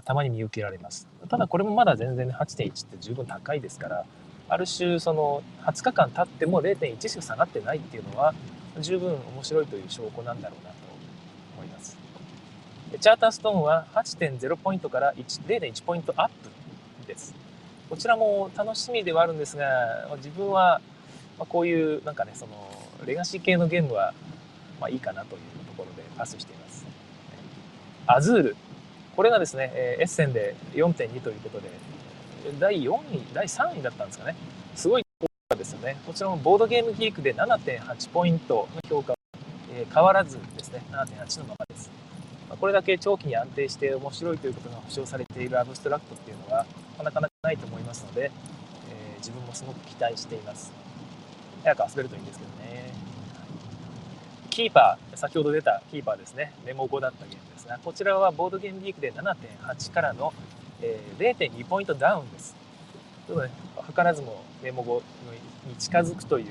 [0.03, 1.07] たまに見受けられます。
[1.29, 4.05] ただこれもまだ全然8.1って十分高いですから、
[4.49, 8.33] ある種その20日間経っても0.1しか下がってないっていうのは
[8.79, 10.80] 十分面白いという証拠なんだろうなと。
[12.99, 17.33] チャーターストーンは8.0ポイントから0.1ポイントアップです。
[17.89, 20.81] こちらも楽しみではあるんですが、自分は
[21.37, 22.51] こういうなんかね、その
[23.05, 24.13] レガシー系のゲームは
[24.79, 26.85] まあいいかなというところでパスしています。
[28.07, 28.55] アズール。
[29.15, 31.69] これがですね、エッセンで4.2ということで、
[32.59, 34.35] 第4位、第3位だったんですかね。
[34.75, 35.97] すごい評価ですよね。
[36.05, 39.13] こちらもボードゲームギークで7.8ポイントの評価、
[39.73, 42.00] え、変わらずですね、7.8のままです。
[42.59, 46.65] これだけ長期に安定して面白いということが保証されているアブストラクトっていうのは
[46.97, 48.31] なかなかないと思いますので、
[48.89, 50.71] えー、自分もすごく期待しています。
[51.63, 52.93] 早く遊べるといいんですけどね。
[54.49, 56.53] キーパー、先ほど出たキーパーですね。
[56.65, 60.33] メモ5だったゲームですが、こちらはボードゲームギークで7.8からの
[60.83, 62.55] えー、0.2ポイントダウンです。
[63.27, 63.51] ちょっとね、
[63.87, 65.03] 図らずもメモ後
[65.67, 66.45] に近づくという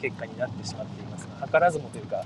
[0.00, 2.24] 結果になってしまっていますが、図らずもという、か、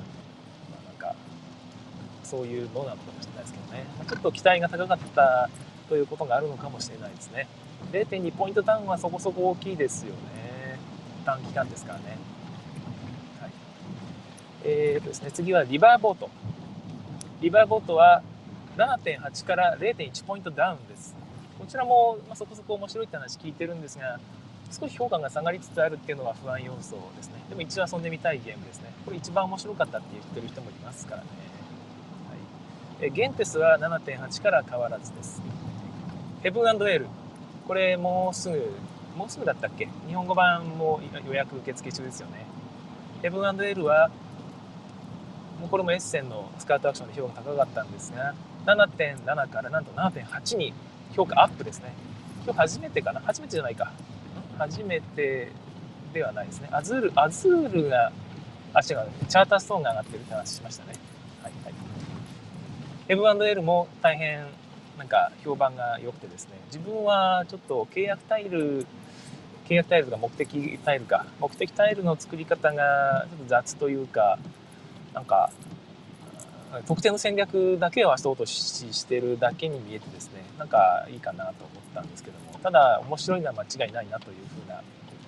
[2.30, 5.50] そういうものなのかもしれないですけどね、ちょっと期待が高かった
[5.88, 7.48] ということがあるのかもしれないですね。
[7.90, 10.78] 0.2ポイントダウンはそこそこ大きいですよね。
[11.24, 12.04] 短期間ですからね。
[13.40, 13.50] はい、
[14.64, 16.30] えーとですね、次はリバーボート。
[17.40, 18.22] リバーボートは
[18.76, 21.16] 7.8から0.1ポイントダウンです。
[21.58, 24.20] こちらも、まそこそこ面白いって話聞いてるんですが、
[24.70, 27.34] 少し評価が下がりつつあるっていうのは不安要素ですね。
[27.48, 28.92] でも一応遊んでみたいゲームですね。
[29.04, 31.49] これ一番面白かったって言ってる人もいますからね。
[33.02, 35.42] えゲンテスは7.8から変わらずです。
[36.42, 37.06] ヘブンエール。
[37.66, 38.76] これもうすぐ、
[39.16, 39.88] もうすぐだったっけ？
[40.06, 42.46] 日本語版も予約受付中ですよね。
[43.22, 44.10] ヘブンエールは、
[45.60, 48.34] もうこれもエッセンのスカートアクションで評価高かったんですが、
[48.66, 50.74] 7.7からなんと7.8に
[51.14, 51.94] 評価アップですね。
[52.44, 53.20] 今日初めてかな？
[53.20, 53.92] 初めてじゃないか。
[54.58, 55.52] 初めて
[56.12, 56.68] ではないですね。
[56.70, 58.12] アズール、アズールが、
[58.74, 60.92] あ、違う、チャーターストーンが上がってるって話しましたね。
[61.42, 61.74] はいはい。
[63.10, 64.46] ヘブエルも大変
[64.96, 68.86] なんか評判が良くてですね、自分はちょっと契約タイル、
[69.66, 74.38] 契約タイルが目的タイルか、目的タイルの作り方がちょっと雑というか、
[75.12, 75.50] なんか
[76.86, 84.80] 特定の戦略だけを足音ししてるだけに見えてですねなんかいいかなと思ったんですけどもただ面白いのは間違いないなというふうな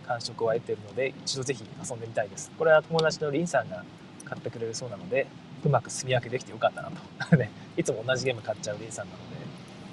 [0.06, 2.52] 感触を得ているので一度ぜひ遊んでみたいです。
[2.56, 3.84] これは友達のリンさんが
[4.24, 5.26] 買ってくれるそうなので
[5.64, 6.90] うまく住み分けできてよかったな
[7.30, 9.36] と ねいつも同じゲーム買っちゃうリンさんなので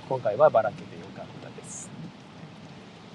[0.08, 1.90] 今回はばらけてよかったです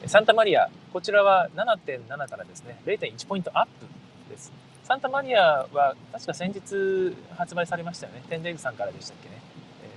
[0.07, 3.87] サンタマリアこちらは7.7からですね0.1ポイントアップ
[4.31, 4.53] です
[4.85, 8.23] サンタマリアは確か先日発売されましたよね。
[8.29, 9.37] テンデグさんからでしたっけね。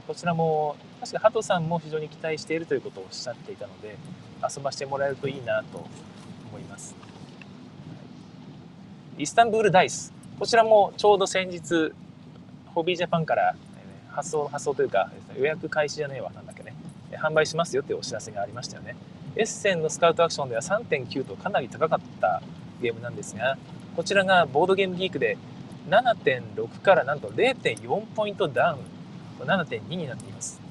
[0.08, 3.98] こちらも、確かハトさんも非常に期待しているということをおっしゃっていたので、
[4.41, 5.80] 遊ばしてもらえるといいなと
[6.50, 6.96] 思います。
[9.17, 10.13] イスタンブールダイス。
[10.39, 11.91] こちらもちょうど先日、
[12.78, 13.56] ホビージャパンから
[14.12, 16.76] 発送、発送というか、予約開始じゃねえわ、なんだっけね。
[17.13, 18.96] 販売しますよっていうお知らせがありましたよね。
[19.36, 22.44] エッセンのスカウトアクションでは3.9とかなり高かった
[22.80, 23.58] ゲームなんですが、
[23.96, 25.40] こちらがボードゲームギークで
[25.90, 28.78] 7.6からなんと0.4ポイントダウ
[29.44, 30.62] ン、7.2になっています。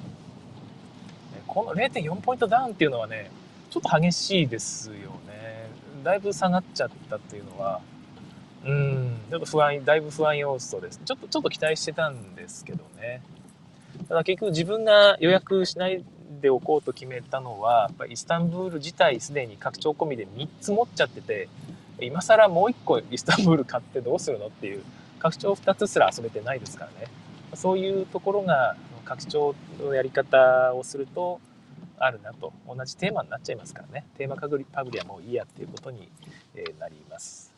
[1.45, 3.31] この0.4ポイントダウンっていうのはね、
[3.69, 4.93] ちょっと激しいですよ
[5.27, 5.67] ね。
[6.05, 7.81] だいぶ下がっちゃったっていうのは、
[8.67, 10.99] うん、ちょっと不安、だいぶ不安要素です。
[11.03, 13.21] ちょっと、ちょっと期待してたんですけどね。
[14.07, 16.03] ただ結局自分が予約しない
[16.41, 21.47] でおこうと決めたのは、やっぱイスタンブール自体すでに拡張込みで3つ持っちゃってて、
[21.99, 24.83] 今更もう1個イスタンブール買ってどうするのっていう
[25.19, 27.07] 拡張2つすら遊べてないですからね
[27.55, 31.39] そういうところが拡張のやり方をすると
[31.97, 34.65] あるなと同じテーマになっちゃいますからねテーマパグリ
[34.99, 36.07] はもういいやっていうことに
[36.79, 37.56] なります。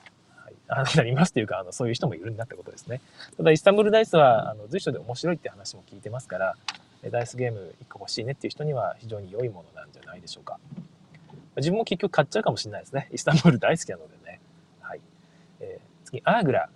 [0.70, 3.02] あなりますというかあのそういう人もいるんだってことですね。
[3.38, 6.56] ただイスタンブールダイスはあの随所で面白いって話も聞いてますから
[7.12, 10.60] ダイスゲーム1個欲しいねっていう人には非常に良いものなんじゃないでしょうか。
[11.58, 13.10] 自分も結局買っちゃうかもしれないですね。
[13.12, 14.40] イスタンブール大好きなのでね。
[14.82, 15.02] はい。
[15.60, 16.70] えー、次、アーグラ。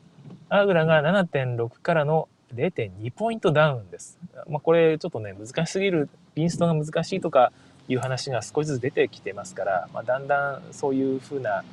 [0.50, 4.20] アーグラが7.6からの0.2ポイントダウンです。
[4.48, 7.52] まあ、これちょっとね、難しすぎる、インストが難しいとか
[7.88, 11.64] いう話が少しずつ出てきてますから、まあ、だんだんそういう風な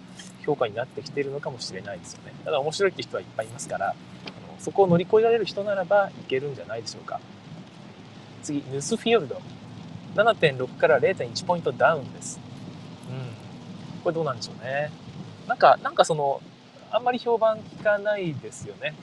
[0.50, 2.32] 評価になってきているのかもしれないですよね。
[2.44, 3.94] ただ面白いって人はいっぱいいますから、あの
[4.58, 7.20] そこを乗り越えられる人ならばいけるんじゃないでしょうか。
[8.42, 9.40] 次、ヌスフィヨルド。
[10.16, 12.40] 7.6から0.1ポイントダウンです。
[13.08, 14.02] うん。
[14.02, 14.90] これどうなんでしょうね。
[15.46, 16.40] なんか、なんかその、
[16.90, 18.94] あんまり評判聞かないですよね。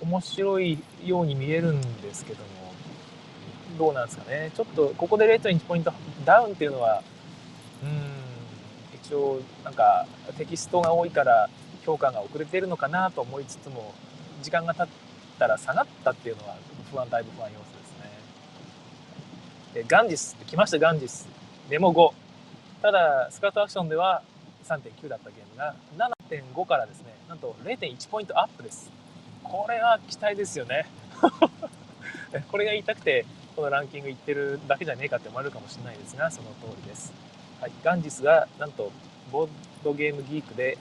[0.00, 2.46] 面白いように見えるんですけども、
[3.78, 4.50] どうなんですかね。
[4.54, 5.92] ちょっと、ここで0.1ポイント
[6.24, 7.02] ダウンっていうのは、
[7.82, 8.13] うん、
[9.04, 10.06] 一応、なんか、
[10.38, 11.50] テキストが多いから
[11.84, 13.92] 評価が遅れてるのかなと思いつつも、
[14.42, 14.86] 時間が経っ
[15.38, 16.56] たら下がったっていうのは
[16.90, 19.82] 不安、だいぶ不安要素ですね。
[19.82, 21.28] でガンジス、来ましたガンジス。
[21.68, 22.12] メモ5。
[22.80, 24.22] ただ、スカートアクションでは
[24.64, 25.74] 3.9だったゲームが
[26.30, 28.90] 7.5からですね、なんと0.1ポイントアップです。
[29.42, 30.86] これは期待ですよね。
[32.50, 37.12] これが言いたくて、このランキングいってるだけじゃねえかって思われるかもしれないですが、その通りです。
[37.60, 38.90] はい、ガンジスがなんと
[39.32, 39.48] ボー
[39.82, 40.78] ドゲームギークで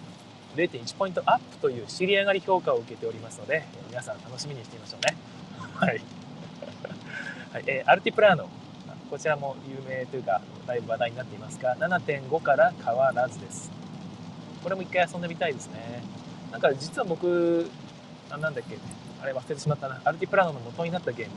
[0.56, 5.18] 0.1ポイントアップという知り上がり評価を受けておりますので、皆さん楽しみにしてみましょうね。
[5.76, 6.02] はい。
[7.52, 8.50] はい、えー、アルティプラーノ。
[9.10, 13.72] こちらも有名というか、だいぶ話題になっていますが、7.5から変わらずです。
[14.64, 16.02] これも一回遊んでみたいですね。
[16.52, 17.70] なんか実は僕、
[18.32, 18.78] あなんだっけ、
[19.22, 20.02] あれ忘れてしまったな。
[20.04, 21.34] アルティプラノの元になったゲーム。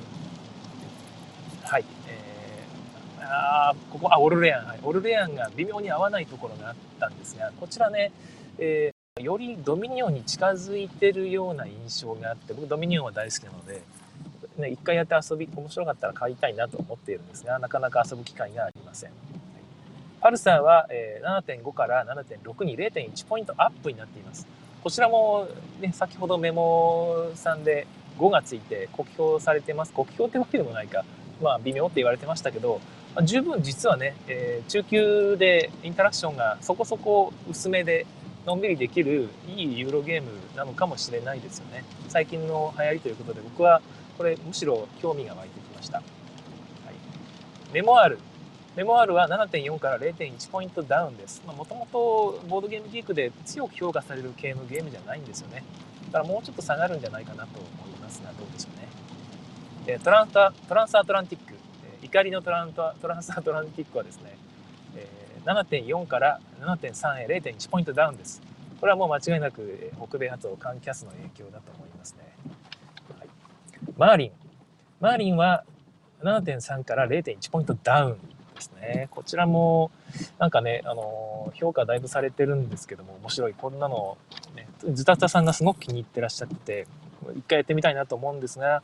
[1.64, 1.85] はい。
[3.26, 3.32] えー、
[3.70, 4.66] あここ、あ、オルレアン。
[4.66, 4.78] はい。
[4.82, 8.12] オルレアンが微妙に合わないところがあったんですが、こちらね、
[8.58, 13.82] えー、よりドミニオンに近づいてるような印象があって、僕ドミニオンは大好きなので、
[14.58, 19.10] ね、一回やって遊び、面白かったら買いたいなと思っているんですが、なかなか遊ぶ機会がありません。
[20.20, 24.46] パルサーは、え7.5から7.6に0.1ポイントアップになっています。
[24.82, 25.46] こちらも、
[25.80, 27.86] ね、先ほどメモさんで
[28.18, 29.92] 5がついて酷評されてます。
[29.92, 31.04] 酷評ってわけでもないか。
[31.42, 32.80] まあ微妙って言われてましたけど、
[33.22, 38.07] 十分実はね、えー、中級でインタラクションがそこそこ薄めで
[38.44, 41.85] のんびりできるいいユーロゲームなのかもしれないですよね。
[42.09, 43.81] 最近の流行りということで僕は
[44.18, 45.98] これむしろ興味が湧いてきました。
[45.98, 46.05] はい、
[47.72, 48.18] メモアール。
[48.76, 51.42] メモアールは7.4から0.1ポイントダウンです。
[51.46, 55.64] もともとボードゲームギークで強く評価される系のゲームじゃないんですよね。
[56.12, 59.98] だからもうちょっと下がるんじゃないかなと思いますが、どうでしょうね。
[60.05, 61.65] トランタトランスアトランティック。
[62.02, 64.37] 怒りのトラントトランスアトランティックはですね、
[64.96, 65.09] え
[65.44, 68.42] 7.4から7.3へ0.1ポイントダウンです。
[68.80, 72.37] これはもう間違いなく北米発をカンキャスの影響だと思いますね。
[73.18, 73.28] はい
[73.96, 74.32] マーリン。
[75.00, 75.64] マーリンは
[76.22, 79.09] 7.3から0.1ポイントダウンですね。
[79.11, 79.90] こちらも、
[80.38, 83.54] なんかね、あの、評価だいぶされてるんですけども、面白い。
[83.54, 84.18] こんなの、
[84.54, 86.87] ね、ズタズタさんがすごく気に入ってらっしゃって、
[87.37, 88.82] 一回やってみたいなと思うんですが、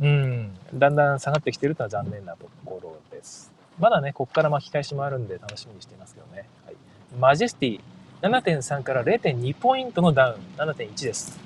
[0.00, 3.52] うん、だんだん下がってきてるとは残念なところです。
[3.78, 6.48] まだね、ここから巻き返しもあるんで楽しみにしていますけどね。
[6.64, 6.76] はい、
[7.18, 7.80] マジェスティ、
[8.22, 11.38] 7.3から0.2ポイントのダウン、7.1です。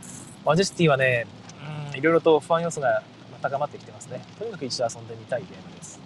[0.44, 1.26] マジェスティはね、
[1.94, 3.02] いろいろと不安要素が
[3.42, 4.22] 高まってきてますね。
[4.38, 6.00] とにかく一度遊んでみたいゲームです。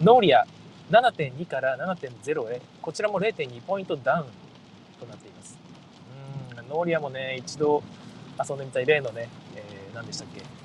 [0.00, 0.46] ノーリア
[0.90, 4.26] 7.2から7.0へ、こちらも0.2ポイントダウン
[5.00, 5.58] となっています。
[6.58, 7.82] うん、ノーリアもね、一度
[8.48, 10.61] 遊んでみたい例のね、えー、何でしたっけ？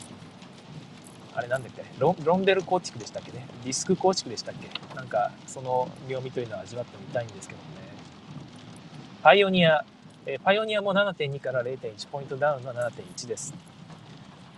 [1.38, 1.84] あれなんだっけ？
[2.00, 3.46] ロンデル構築でしたっけね？
[3.64, 4.96] ディスク構築でしたっけ？
[4.96, 7.88] なんかその妙味というのは味わってみたいんですけどもね。
[9.22, 9.86] パイオニア、
[10.26, 13.54] え、パイオニアも7.2から0.1ポイントダウンの7.1です。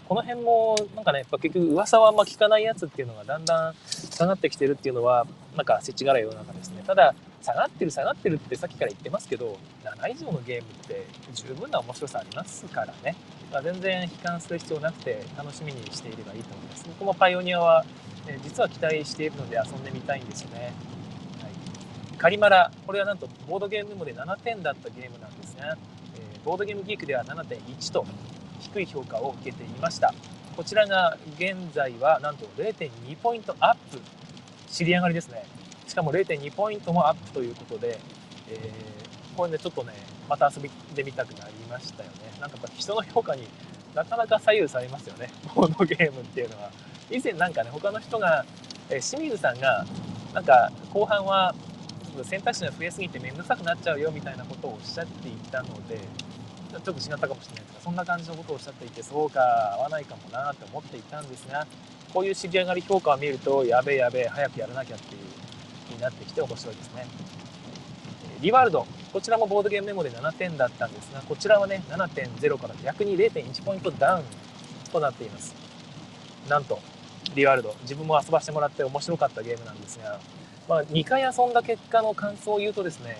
[0.07, 6.81] この辺もなんかねやっぱ結局噂はあんま聞かないやつっていうのがだんだん下がってきてるっていうのはなんか世知辛い世の中ですね。
[6.87, 13.15] ただ下がってる下がってるってさっきから言ってますけど7以上のゲームって十分な面白さありますからね、
[13.51, 16.85] まあ、全然悲観する必要なくて楽しみにしていればいいと思います。
[16.87, 17.85] 僕もパイオニアは、
[18.27, 20.73] え実は期待しているので遊んでみたいんですよね、
[21.41, 21.47] は
[22.13, 28.05] い、カリマラこれはなんとボードゲーム部で7点だったゲームなんですが、えー、ボードゲームギークでは7.1と
[28.59, 30.13] 低い評価を受けていました。
[30.55, 33.99] こちらが現在はなんと0.2ポイントアップ。
[34.69, 35.45] 知り上がりですね。
[35.87, 37.99] しかも0.2ポイントもアップということで、
[38.51, 38.71] え、
[39.39, 39.93] これねちょっとね
[40.27, 42.17] また遊びでみたくなりましたよね。
[42.41, 43.47] なんかやっぱ人の評価に
[43.95, 45.29] なかなか左右されますよね。
[45.55, 46.69] ボードゲームっていうのは。
[47.09, 48.45] 以前なんかね他の人が、
[48.89, 49.85] え、清水さんが
[50.33, 51.55] なんか後半は
[52.23, 55.97] 選択肢が増えすぎて面倒くさくなっちゃうよみたいなことをおっしゃっていたので
[56.69, 59.39] ちょっと違ったかもしれないとかそんな感じのことをおっしゃっていてそうか
[59.79, 61.65] 合わないかもなって思っていたんですが
[62.13, 65.21] こういう知り上がり評価を見るとやべえやべえ早くやらなきゃっていう
[65.87, 67.07] 気になってきて面白いですね。
[68.41, 68.85] リワールド。
[69.11, 74.23] こちらもボードゲームメモで7点だったんですがこちらはね7.0から逆に0.1ポイントダウン
[74.91, 75.55] となっています。
[76.47, 76.79] なんと
[77.35, 80.19] リワールド自分も遊ばせてもらって面白かったゲームなんですが、
[80.67, 83.17] まあ、2回遊んだ結果の感想を言うとですね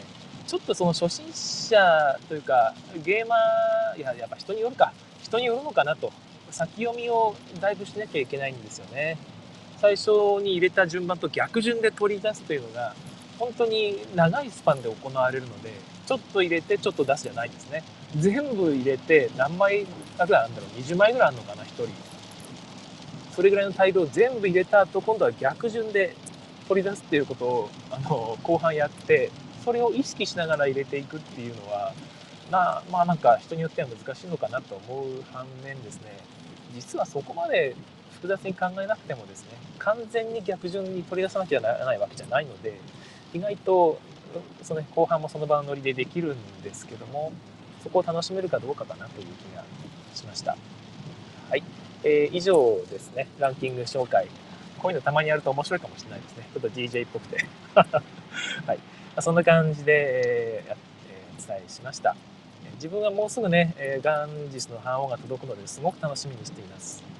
[0.47, 2.73] ちょっとその初心者というか
[3.03, 6.11] ゲーマーいややっぱ人によるか人によるのかなと
[6.49, 9.17] 先読みをだいぶしなきゃいけないんですよね。
[9.77, 10.11] 最初
[10.41, 12.93] に入れた順番と逆順で取り出すというのが
[13.39, 15.71] 本当に長いスパンで行われるので
[16.05, 17.83] ちょっと入れてちょっと出すじゃないですね。
[18.17, 20.79] 全部入れて何枚ぐらいあるんだろう。
[20.79, 21.87] 20枚ぐらいあるのかな1人。
[23.35, 26.13] それぐらいの大量を全部入れた後今度は逆順で
[26.67, 29.31] 取り出すっていうことをあの後半やって
[29.63, 31.93] それを意識しながら入れていくっていうのは
[32.51, 36.17] なまあなんか人によっては難しいのかなと思う反面ですね。
[36.75, 37.75] 実はそこまで
[38.13, 42.79] 複雑に考えなくてもですね完全に逆順に取り出さなきゃならないわけじゃないので
[43.33, 43.99] 意外と
[44.63, 47.31] その、後半もその場のノリでできるんですけども
[47.83, 49.63] そこを楽しめるかどうかかなという気が
[50.13, 50.57] しました。
[51.49, 51.63] はい、
[52.03, 53.27] えー、以上ですね。
[53.39, 54.27] ランキング紹介。
[54.79, 56.47] こういうのたまにやると面白いかもしれないですね。
[56.53, 57.45] ちょっと DJ っぽくて。
[57.73, 58.79] はい。
[59.21, 62.15] そんな感じで、えー、お伝えしました。
[62.75, 67.18] 自分はもうすぐね、えー、ガンジスの半音が届くのですごく楽しみにしています。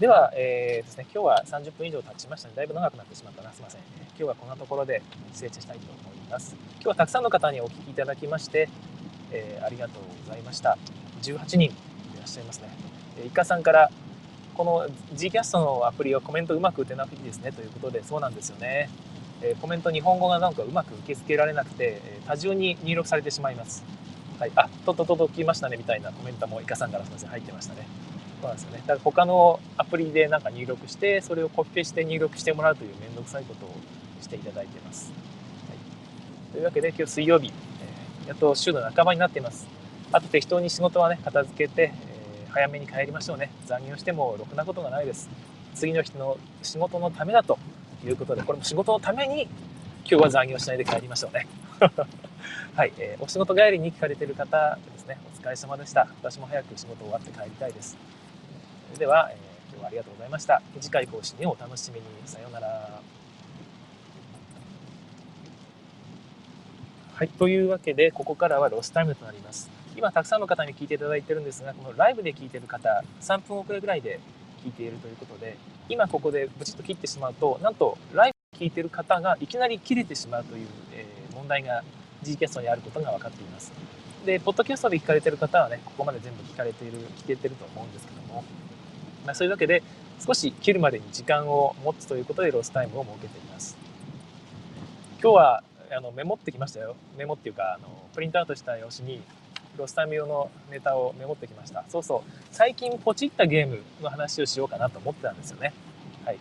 [0.00, 3.52] では、えー、ですね、今日は30分以上経ちましたので、だいぶ長くなってしまったな。
[3.52, 3.80] すいません。
[3.80, 6.54] 今日はこんなところで失礼したいと思います。
[6.74, 8.68] 今日はたくさんの方にお聞きいただきまして、
[9.32, 10.78] えー、ありがとうございました。
[11.22, 11.68] 18人い
[12.16, 12.68] らっしゃいますね。
[13.20, 13.90] えイカさんから、
[14.54, 14.86] この
[15.16, 18.88] Gcast のアプリはコメントうまく打てなくていいですねということで、そうなんですよね。
[19.42, 23.84] えコメント日本語がなんかうまく受け付けられなくて、え多重に入力されてしまいます。
[24.38, 27.84] はい、あとっと届きましたねみたいなコメントもイカさんからすみません入ってましたね。
[28.40, 28.78] そうなんですよね。
[28.78, 33.74] だから他のアプリでなんか入力して、それをコピペして入力してもらうという面倒くさいことを
[34.20, 35.12] していただいています。
[35.68, 37.52] はい、というわけで今日水曜日、
[38.22, 39.66] えー、やっと週の半ばになっています。
[40.12, 43.50] あと適当に仕事はね、片付けて、えー、早めに帰りましょうね。
[43.66, 45.28] 残業してもろくなことがないです。
[45.74, 47.58] 次の日の仕事のためだと
[48.04, 49.42] いうことで、これも仕事のために
[50.08, 51.46] 今日は残業しないで帰りましょうね。
[52.74, 56.08] はい、えー、お仕事帰りに聞かれている方ですね、お疲れ様でした。
[56.22, 58.17] 私も早く仕事終わって帰りたいです。
[58.88, 60.62] それでは、えー、今日はありがとうございました。
[60.80, 62.06] 次回更新をお楽しみに。
[62.24, 63.00] さようなら。
[67.14, 69.70] はい、というわけで、ここからはロスタイムとなります。
[69.96, 74.20] 今、たくさんの方に聞いていただいてるんですが、このライブで聞いてる方、3分遅れぐらいで
[74.64, 75.56] 聞いているということで、
[75.88, 81.82] 今ここでブチッと切ってしまうと、なんとライブ聞いてる方がいきなり切れてしまうという、えー、問題が
[82.22, 83.72] G キャストにあることが分かっています。
[84.24, 88.44] で、ポッドキャストで聞かれてる方はね、ここまで全部聞かれている、聞けてると思うんですけども、
[89.28, 89.82] まあ、そういうわけで、
[90.26, 93.76] 少し切るまでに時間を持つということでロスタイムを設けています。
[95.22, 95.62] 今日は
[95.94, 96.96] あのメモってきましたよ。
[97.18, 99.22] メモっていうか、あのプリントアウトした用紙に
[99.76, 101.84] ロスタイム用のネタをメモってきました。
[101.90, 102.30] そうそう。
[102.50, 105.74] 最近ポチったゲームの話をしようかなと思ってたんですよね。
[106.24, 106.38] はい。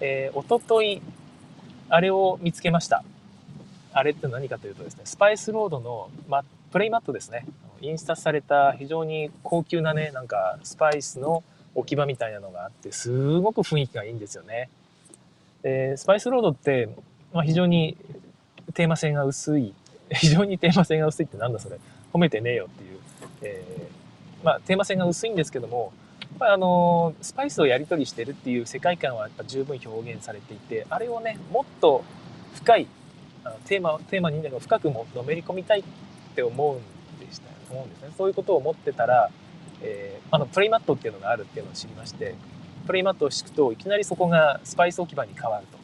[0.00, 1.02] えー、おととい、
[1.90, 3.04] あれを見つけました。
[3.92, 7.44] あれって何かというとですね、スパイスロードの、ま、プレイマットですね。
[7.82, 11.42] インスタされた非常に高級なね、なんかスパイスの
[11.74, 14.68] 置き場みたいなのがあって、すごく雰囲気がいいんですよね。
[15.62, 16.88] で、スパイスロードって、
[17.32, 17.96] まあ、非常に
[18.74, 19.74] テーマ性が薄い。
[20.12, 21.78] 非常にテーマ性が薄いってなんだそれ。
[22.12, 22.98] 褒めてねえよっていう。
[23.42, 25.92] えー、まあ、テーマ性が薄いんですけども、
[26.42, 32.04] ぱりあのスパイスをやり取りしてるっていう世界観はやっぱ十分表現されていてあれをねもっと
[32.54, 32.88] 深い
[33.44, 35.84] あのテーマテーマに深くものめり込みたいっ
[36.34, 39.30] て思うんでした思うんですねそういうことを思ってたら、
[39.82, 42.34] えー、あのプレイマットっていうのがあるっていうのを知りまして
[42.86, 45.78] プレイマットを敷くといきなりそこがスパイス置き場に変わると。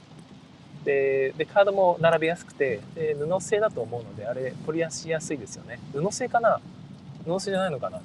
[0.85, 5.81] ででカードも並べやすくてで布製だと思うのであれ取り出しやすいですよね。
[5.93, 6.61] 布製かな？
[7.25, 8.01] 布製じゃないのかな？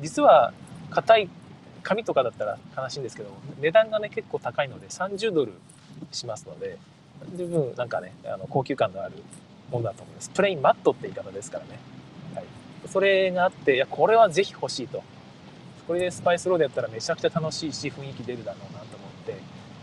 [0.00, 0.52] 実は
[0.90, 1.28] 硬い
[1.82, 5.52] 紙とかだったら悲しいんですけど値段がね結構高いので30ドル
[6.10, 6.78] しますので
[7.36, 9.14] 十分なんかねあの高級感のある
[9.70, 10.30] ものだと思います。
[10.30, 11.78] プレイマットって言い方ですからね、
[12.90, 15.02] それがあっていやこれはぜひ欲しいと。
[15.86, 19.34] これでスパイスロードやったらめちゃくちゃ楽しいし雰囲気出るだろうなと思って、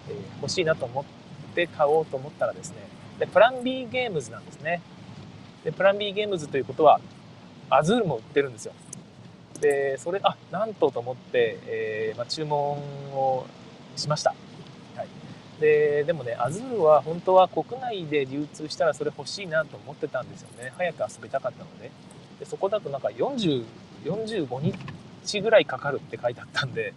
[0.10, 1.06] えー、欲しいなと思っ
[1.54, 2.78] て買おうと思ったらですね
[3.20, 4.82] でプラン B ゲームズなんですね。
[5.66, 7.02] でプラン B ゲームズということは
[7.70, 8.74] アズールも売ってるんですよ。
[9.60, 12.78] でそれあなんとと思って、えーまあ、注文
[13.14, 13.46] を
[13.96, 14.36] しました、
[14.96, 15.08] はい、
[15.60, 20.72] ででもねアズールは本当は国内で流通したらそれ欲しいなと思ってたんですよね。
[20.78, 21.92] 早く遊びたかったので。
[22.40, 23.64] でそこだとなんか40
[24.04, 24.74] 45
[25.26, 26.94] 日ぐらいかかるって書いてあったんで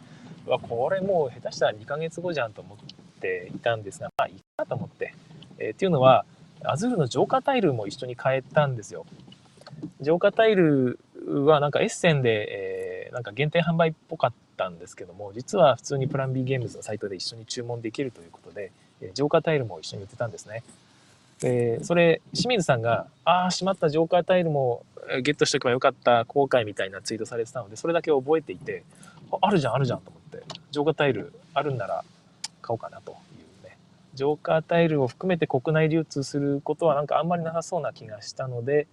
[0.47, 2.78] わこれもう下手したら2ヶ月後じゃんと思っ
[3.20, 5.14] ていたんですがまあいいかと思って、
[5.59, 6.24] えー、っていうのは
[6.62, 9.07] アズールの浄化タイルも一緒に変えたんですよ
[10.01, 20.62] 浄化タイルはなんかエッセンで、えー、なんか限定販売っぽかったんですけども、実は普通にプラン B ゲームズのサイトで一緒に注文できるということで、え浄化タイルも一緒に売ってたんですね。
[21.41, 24.84] で、それ、清水さんが、ああ、しまった浄化タイルも
[25.22, 28.84] ゲットしとけばよかった、後悔みたいなツイートされてたので、それだけ覚えていて、
[29.41, 32.05] あるじゃん、あるじゃんと思って、浄化タイルあるんなら
[32.61, 33.14] 買おうかなとい
[33.64, 33.76] うね。
[34.14, 38.86] ジョーカータイルを含めて国内流通することはなんかあんまりなさそうな気がしたので、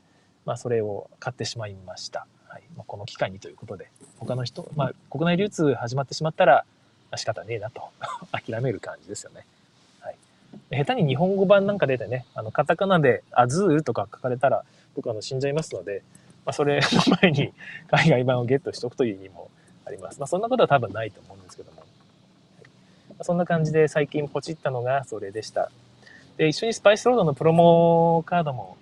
[0.46, 2.26] まあ、それを買ってしまいました。
[2.48, 6.66] はいまあ、この機会にということで、他の人、まあ、国内流通始まってしまったら、
[7.16, 7.82] 仕方ねえなと
[8.32, 9.46] 諦める感じですよね。
[10.72, 14.64] 下手に日本語版なんか出てね、あのカタカナでアズールとか書かれたら
[14.96, 16.04] 僕あの死んじゃいますので、
[16.46, 16.88] まあ、それの
[17.22, 17.54] 前に
[17.90, 19.50] 海外版をゲットしておくという意味も
[19.86, 20.20] あります。
[20.20, 21.84] まあ、そんなことは多分ないと思うんですけども。
[23.22, 25.72] そんな感じで最近ポチったのがそれでした。
[26.38, 28.78] で、一緒にスパイスロードのプロモカードも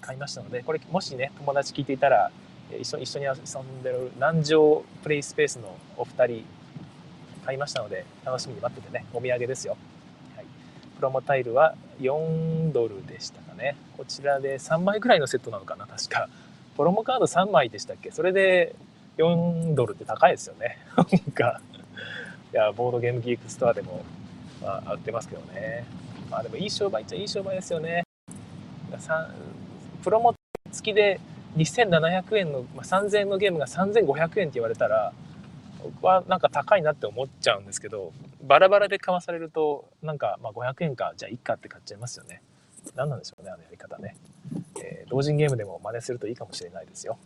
[0.00, 2.30] 買いましたので、これもしね、友達聞いていたら、
[2.80, 6.44] 一緒一緒に遊んでる南城プレイスペースのお二人
[7.44, 9.76] 買いましたので、楽しみに待っててね、お土産ですよ。
[11.04, 13.76] プロモタイルは4ドルでしたかね。
[13.98, 16.30] こちらで3枚ぐらいのセットなのかな、確か。
[16.78, 18.74] プロモカード3枚でしたっけそれで
[19.18, 20.78] 4ドルって高いですよね。
[20.96, 21.60] なんか、
[22.54, 24.02] いや、ボードゲームギークストアでも、
[24.62, 25.84] まあ、売ってますけどね。
[26.30, 28.04] まあでもいい商売っちゃいい商売ですよね。
[30.02, 30.34] プロモ
[30.72, 31.20] 付きで
[31.58, 35.12] 2700円の、まあ、3000円のゲームが3500円って言われたら、
[35.82, 38.14] 僕はなんか高いなって思っちゃうんですけど、
[38.44, 42.42] バラバラで買わされると、なんかまあ500円か、じゃあいっかって買っちゃいますよね。
[42.94, 44.16] 何なんでしょうね、あのやり方ね。
[44.82, 47.18] えー、同人ゲームでも真似するといいかもしれないですよ。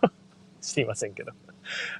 [0.60, 1.32] 知りませんけど。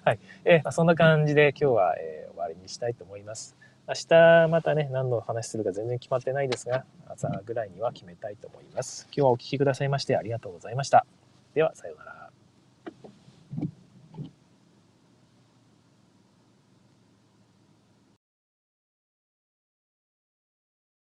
[0.04, 0.18] はい。
[0.44, 3.56] えー、まあ、そんな感じで今日は、えー、終わりにしたいと思います。
[3.86, 9.06] 明日またね、何の話するか全然決まってないですが、朝ぐらいには決めたいと思います。
[9.08, 11.04] 今日はお聴きくださいましてありがとうございました。
[11.52, 12.23] では、さようなら。